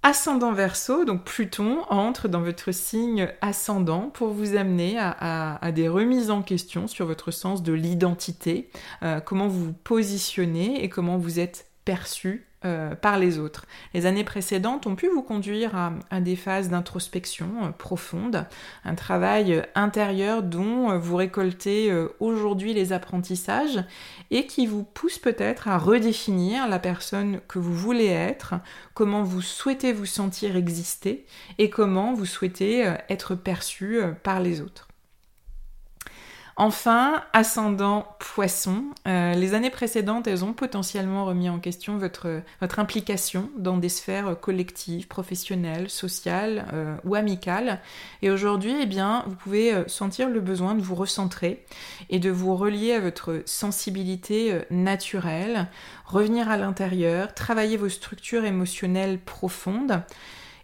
Ascendant 0.06 0.52
Verseau, 0.52 1.06
donc 1.06 1.24
Pluton 1.24 1.84
entre 1.90 2.28
dans 2.28 2.42
votre 2.42 2.74
signe 2.74 3.30
ascendant 3.40 4.10
pour 4.10 4.32
vous 4.32 4.58
amener 4.58 4.98
à, 5.00 5.72
des 5.72 5.88
remises 5.88 6.30
en 6.30 6.42
question 6.42 6.88
sur 6.88 7.06
votre 7.06 7.32
sens 7.32 7.64
de 7.64 7.72
l'identité, 7.72 8.70
euh, 9.02 9.22
comment 9.22 9.48
vous 9.48 9.68
vous 9.68 9.74
positionnez 9.74 10.84
et 10.84 10.90
comment 10.90 11.18
vous 11.18 11.40
êtes 11.40 11.68
perçu 11.86 12.46
euh, 12.66 12.96
par 12.96 13.20
les 13.20 13.40
autres. 13.40 13.66
Les 13.94 14.06
années 14.06 14.24
précédentes 14.24 14.88
ont 14.88 14.96
pu 14.96 15.08
vous 15.08 15.22
conduire 15.22 15.76
à, 15.76 16.22
des 16.22 16.36
phases 16.36 16.70
d'introspection 16.70 17.48
euh, 17.64 17.70
profonde, 17.70 18.46
un 18.86 18.96
travail 18.96 19.64
intérieur 19.76 20.44
dont 20.44 20.92
euh, 20.92 20.98
vous 20.98 21.18
récoltez 21.18 21.94
aujourd'hui 22.20 22.74
les 22.74 22.94
apprentissages 22.94 23.84
et 24.32 24.46
qui 24.48 24.66
vous 24.66 24.84
pousse 24.84 25.20
peut-être 25.20 25.68
à 25.68 25.78
redéfinir 25.78 26.68
la 26.68 26.80
personne 26.80 27.40
que 27.48 27.60
vous 27.60 27.74
voulez 27.74 28.08
être, 28.08 28.56
comment 28.94 29.24
vous 29.24 29.42
souhaitez 29.42 29.92
vous 29.92 30.06
sentir 30.06 30.56
exister 30.56 31.26
et 31.58 31.70
comment 31.70 32.14
vous 32.14 32.26
souhaitez 32.26 32.94
être 33.10 33.36
perçu 33.36 34.02
par 34.24 34.40
les 34.40 34.62
autres. 34.62 34.93
Enfin, 36.56 37.24
ascendant 37.34 38.06
poisson, 38.20 38.84
euh, 39.08 39.34
les 39.34 39.56
années 39.56 39.72
précédentes, 39.72 40.28
elles 40.28 40.46
ont 40.46 40.54
potentiellement 40.54 41.26
remis 41.26 41.50
en 41.50 41.58
question 41.58 41.98
votre, 41.98 42.28
implication 42.78 43.50
dans 43.58 43.78
des 43.78 43.90
sphères 43.90 44.40
collectives, 44.40 45.08
professionnelles, 45.08 45.90
sociales 45.90 46.66
euh, 46.72 46.96
ou 47.06 47.16
amicales. 47.16 47.80
Et 48.22 48.30
aujourd'hui, 48.30 48.76
eh 48.80 48.86
bien, 48.86 49.24
vous 49.26 49.36
pouvez 49.36 49.74
euh, 49.74 49.88
sentir 49.88 50.30
le 50.30 50.42
besoin 50.42 50.76
de 50.76 50.82
vous 50.82 50.94
recentrer 50.94 51.66
et 52.12 52.20
de 52.20 52.30
vous 52.30 52.56
relier 52.56 52.94
à 52.94 53.00
votre 53.00 53.42
sensibilité 53.46 54.62
naturelle, 54.70 55.70
revenir 56.06 56.50
à 56.50 56.58
l'intérieur, 56.58 57.34
travailler 57.34 57.78
vos 57.78 57.90
structures 57.90 58.46
émotionnelles 58.46 59.18
profondes 59.18 60.04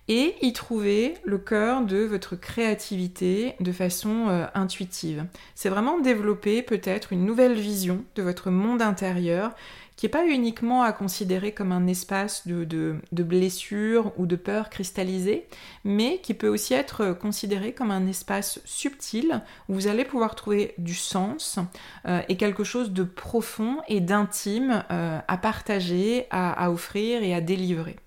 et 0.09 0.35
y 0.41 0.51
trouver 0.53 1.13
le 1.23 1.37
cœur 1.37 1.85
de 1.85 1.99
votre 1.99 2.35
créativité 2.35 3.55
de 3.59 3.71
façon 3.71 4.27
euh, 4.27 4.45
intuitive. 4.55 5.25
C'est 5.53 5.69
vraiment 5.69 5.99
développer 5.99 6.63
peut-être 6.63 7.13
une 7.13 7.25
nouvelle 7.25 7.53
vision 7.53 8.03
de 8.15 8.23
votre 8.23 8.49
monde 8.49 8.81
intérieur 8.81 9.51
qui 9.95 10.05
n'est 10.05 10.11
pas 10.11 10.25
uniquement 10.25 10.81
à 10.81 10.93
considérer 10.93 11.51
comme 11.51 11.73
un 11.73 11.85
espace 11.85 12.47
de, 12.47 12.63
de, 12.63 13.23
blessures 13.23 14.13
ou 14.17 14.25
de 14.27 14.37
peurs 14.37 14.69
cristallisées, 14.69 15.45
mais 15.83 16.19
qui 16.23 16.33
peut 16.33 16.47
aussi 16.47 16.73
être 16.73 17.11
considéré 17.11 17.73
comme 17.73 17.91
un 17.91 18.07
espace 18.07 18.61
subtil 18.63 19.41
où 19.67 19.73
vous 19.73 19.87
allez 19.87 20.05
pouvoir 20.05 20.35
trouver 20.35 20.73
du 20.77 20.93
sens 20.93 21.59
euh, 22.07 22.21
et 22.29 22.37
quelque 22.37 22.63
chose 22.63 22.91
de 22.91 23.03
profond 23.03 23.79
et 23.89 23.99
d'intime 23.99 24.85
euh, 24.89 25.19
à 25.27 25.37
partager, 25.37 26.27
à 26.31 26.71
offrir 26.71 27.21
et 27.21 27.35
à 27.35 27.41
délivrer. 27.41 27.97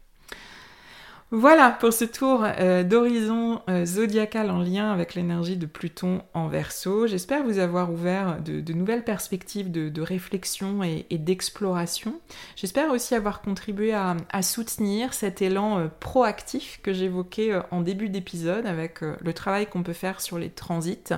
Voilà 1.34 1.70
pour 1.70 1.94
ce 1.94 2.04
tour 2.04 2.44
euh, 2.44 2.84
d'horizon 2.84 3.62
euh, 3.70 3.86
zodiacal 3.86 4.50
en 4.50 4.58
lien 4.58 4.92
avec 4.92 5.14
l'énergie 5.14 5.56
de 5.56 5.64
Pluton 5.64 6.20
en 6.34 6.46
verso. 6.46 7.06
J'espère 7.06 7.42
vous 7.42 7.58
avoir 7.58 7.90
ouvert 7.90 8.38
de, 8.42 8.72
nouvelles 8.74 9.02
perspectives 9.02 9.70
de, 9.72 10.02
réflexion 10.02 10.82
et, 10.82 11.06
d'exploration. 11.10 12.20
J'espère 12.54 12.90
aussi 12.90 13.14
avoir 13.14 13.40
contribué 13.40 13.94
à, 13.94 14.42
soutenir 14.42 15.14
cet 15.14 15.40
élan 15.40 15.78
euh, 15.78 15.88
proactif 16.00 16.80
que 16.82 16.92
j'évoquais 16.92 17.54
en 17.70 17.80
début 17.80 18.10
d'épisode 18.10 18.66
avec 18.66 19.00
le 19.00 19.32
travail 19.32 19.66
qu'on 19.66 19.82
peut 19.82 19.94
faire 19.94 20.20
sur 20.20 20.38
les 20.38 20.50
transits 20.50 21.14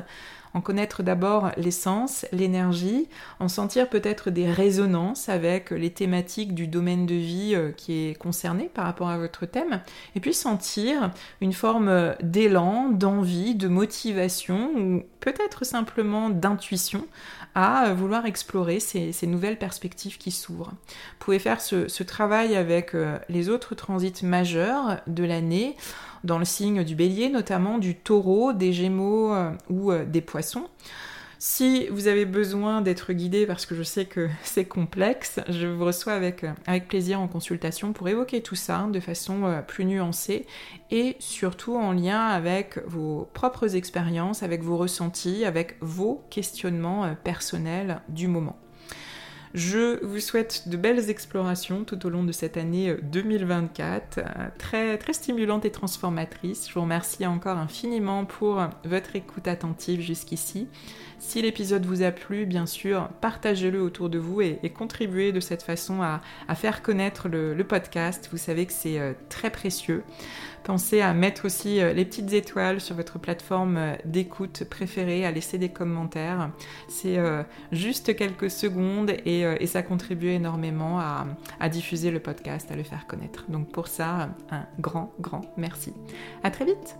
en 0.55 0.61
connaître 0.61 1.03
d'abord 1.03 1.51
l'essence, 1.57 2.27
l'énergie, 2.33 3.09
en 3.41 3.49
sentir 3.49 3.91
peut-être 3.91 4.31
des 4.31 4.51
résonances 4.51 5.29
avec 5.29 5.71
les 5.71 5.91
thématiques 5.91 6.55
du 6.55 6.69
domaine 6.69 7.07
de 7.07 7.15
vie 7.15 7.55
euh, 7.55 7.73
qui 7.73 8.07
est 8.07 8.15
concerné 8.15 8.71
par 8.73 8.85
rapport 8.85 9.09
à 9.09 9.19
votre 9.19 9.47
thème, 9.47 9.81
et 10.15 10.21
puis 10.21 10.33
sentir 10.33 11.11
une 11.41 11.53
forme 11.53 12.15
d'élan, 12.23 12.89
d'envie, 12.89 13.55
de 13.55 13.69
motivation 13.69 14.71
ou 14.77 15.03
peut-être 15.21 15.65
simplement 15.65 16.31
d'intuition 16.31 17.07
à 17.55 17.93
vouloir 17.95 18.27
explorer 18.27 18.81
ces, 18.81 19.15
nouvelles 19.27 19.59
perspectives 19.59 20.19
qui 20.19 20.31
s'ouvrent. 20.31 20.71
Vous 20.71 21.19
pouvez 21.21 21.39
faire 21.39 21.61
ce, 21.61 22.03
travail 22.03 22.57
avec 22.57 22.95
euh, 22.95 23.19
les 23.29 23.49
autres 23.49 23.75
transits 23.75 24.25
majeurs 24.25 25.01
de 25.07 25.25
l'année 25.25 25.77
dans 26.25 26.39
le 26.39 26.45
signe 26.45 26.83
du 26.83 26.97
bélier, 26.97 27.29
notamment 27.29 27.79
du 27.79 27.95
taureau, 27.95 28.53
des 28.53 28.73
gémeaux 28.73 29.33
euh, 29.33 29.53
ou 29.69 29.93
euh, 29.93 30.05
des 30.05 30.23
poissons. 30.23 30.67
Si 31.39 31.89
vous 31.89 32.07
avez 32.07 32.25
besoin 32.25 32.81
d'être 32.81 33.13
guidé 33.13 33.47
parce 33.47 33.67
que 33.67 33.75
je 33.75 33.83
sais 33.83 34.07
que 34.07 34.29
c'est 34.43 34.65
complexe, 34.65 35.41
je 35.49 35.67
vous 35.67 35.85
reçois 35.85 36.15
avec, 36.15 36.43
euh, 36.43 36.53
avec 36.67 36.89
plaisir 36.89 37.21
en 37.21 37.29
consultation 37.29 37.93
pour 37.93 38.09
évoquer 38.09 38.41
tout 38.41 38.55
ça 38.55 38.89
de 38.91 39.01
façon 39.01 39.63
plus 39.69 39.85
nuancée 39.85 40.47
et 40.91 41.17
surtout 41.19 41.77
en 41.77 41.93
lien 41.93 42.27
avec 42.27 42.79
vos 42.87 43.29
propres 43.35 43.77
expériences, 43.77 44.43
avec 44.43 44.63
vos 44.63 44.79
ressentis, 44.79 45.45
avec 45.45 45.77
vos 45.81 46.25
questionnements 46.31 47.15
personnels 47.23 48.01
du 48.09 48.27
moment. 48.27 48.57
Je 49.55 50.05
vous 50.05 50.19
souhaite 50.19 50.69
de 50.69 50.77
belles 50.77 51.11
explorations 51.11 51.85
tout 51.85 52.05
au 52.07 52.11
long 52.11 52.25
de 52.25 52.33
cette 52.33 52.57
année 52.57 52.97
2024, 53.05 54.19
euh, 54.19 54.23
euh, 54.23 54.49
très, 54.59 54.99
très 54.99 55.13
stimulante 55.13 55.65
et 55.65 55.71
transformatrice. 55.71 56.69
Je 56.69 56.75
vous 56.75 56.81
remercie 56.81 57.25
encore 57.25 57.59
infiniment 57.59 58.25
pour 58.25 58.61
votre 58.85 59.15
écoute 59.15 59.47
attentive 59.47 60.01
jusqu'ici. 60.01 60.67
Si 61.27 61.41
l'épisode 61.41 61.87
vous 61.87 62.03
a 62.03 62.13
plu, 62.13 62.45
bien 62.45 62.67
sûr, 62.67 63.09
partagez-le 63.23 63.81
autour 63.81 64.11
de 64.11 64.19
vous 64.19 64.43
et, 64.43 64.59
contribuez 64.77 65.33
de 65.33 65.41
cette 65.41 65.63
façon 65.63 66.03
à, 66.03 66.21
faire 66.55 66.83
connaître 66.83 67.29
le, 67.29 67.65
podcast. 67.65 68.29
Vous 68.31 68.37
savez 68.37 68.67
que 68.67 68.73
c'est 68.75 69.01
euh, 69.01 69.15
très 69.31 69.51
précieux. 69.51 70.05
Pensez 70.65 71.01
à 71.01 71.15
mettre 71.15 71.47
aussi 71.47 71.81
euh, 71.81 71.95
les 71.95 72.05
petites 72.05 72.35
étoiles 72.35 72.79
sur 72.79 72.95
votre 72.95 73.19
plateforme 73.19 73.79
euh, 73.79 73.97
d'écoute 74.05 74.65
préférée, 74.65 75.25
à 75.25 75.31
laisser 75.31 75.57
des 75.57 75.71
commentaires. 75.71 76.51
C'est 76.89 77.19
juste 77.73 78.15
quelques 78.15 78.51
secondes 78.51 79.11
et, 79.25 79.67
ça 79.67 79.83
contribue 79.83 80.29
énormément 80.29 81.01
à, 81.01 81.27
à 81.59 81.69
diffuser 81.71 82.11
le 82.11 82.21
podcast, 82.21 82.71
à 82.71 82.77
le 82.77 82.83
faire 82.83 83.07
connaître. 83.07 83.47
Donc 83.49 83.73
pour 83.73 83.89
ça, 83.89 84.29
un 84.51 84.67
grand, 84.79 85.13
grand 85.19 85.41
merci. 85.57 85.95
À 86.43 86.51
très 86.51 86.67
vite 86.67 86.97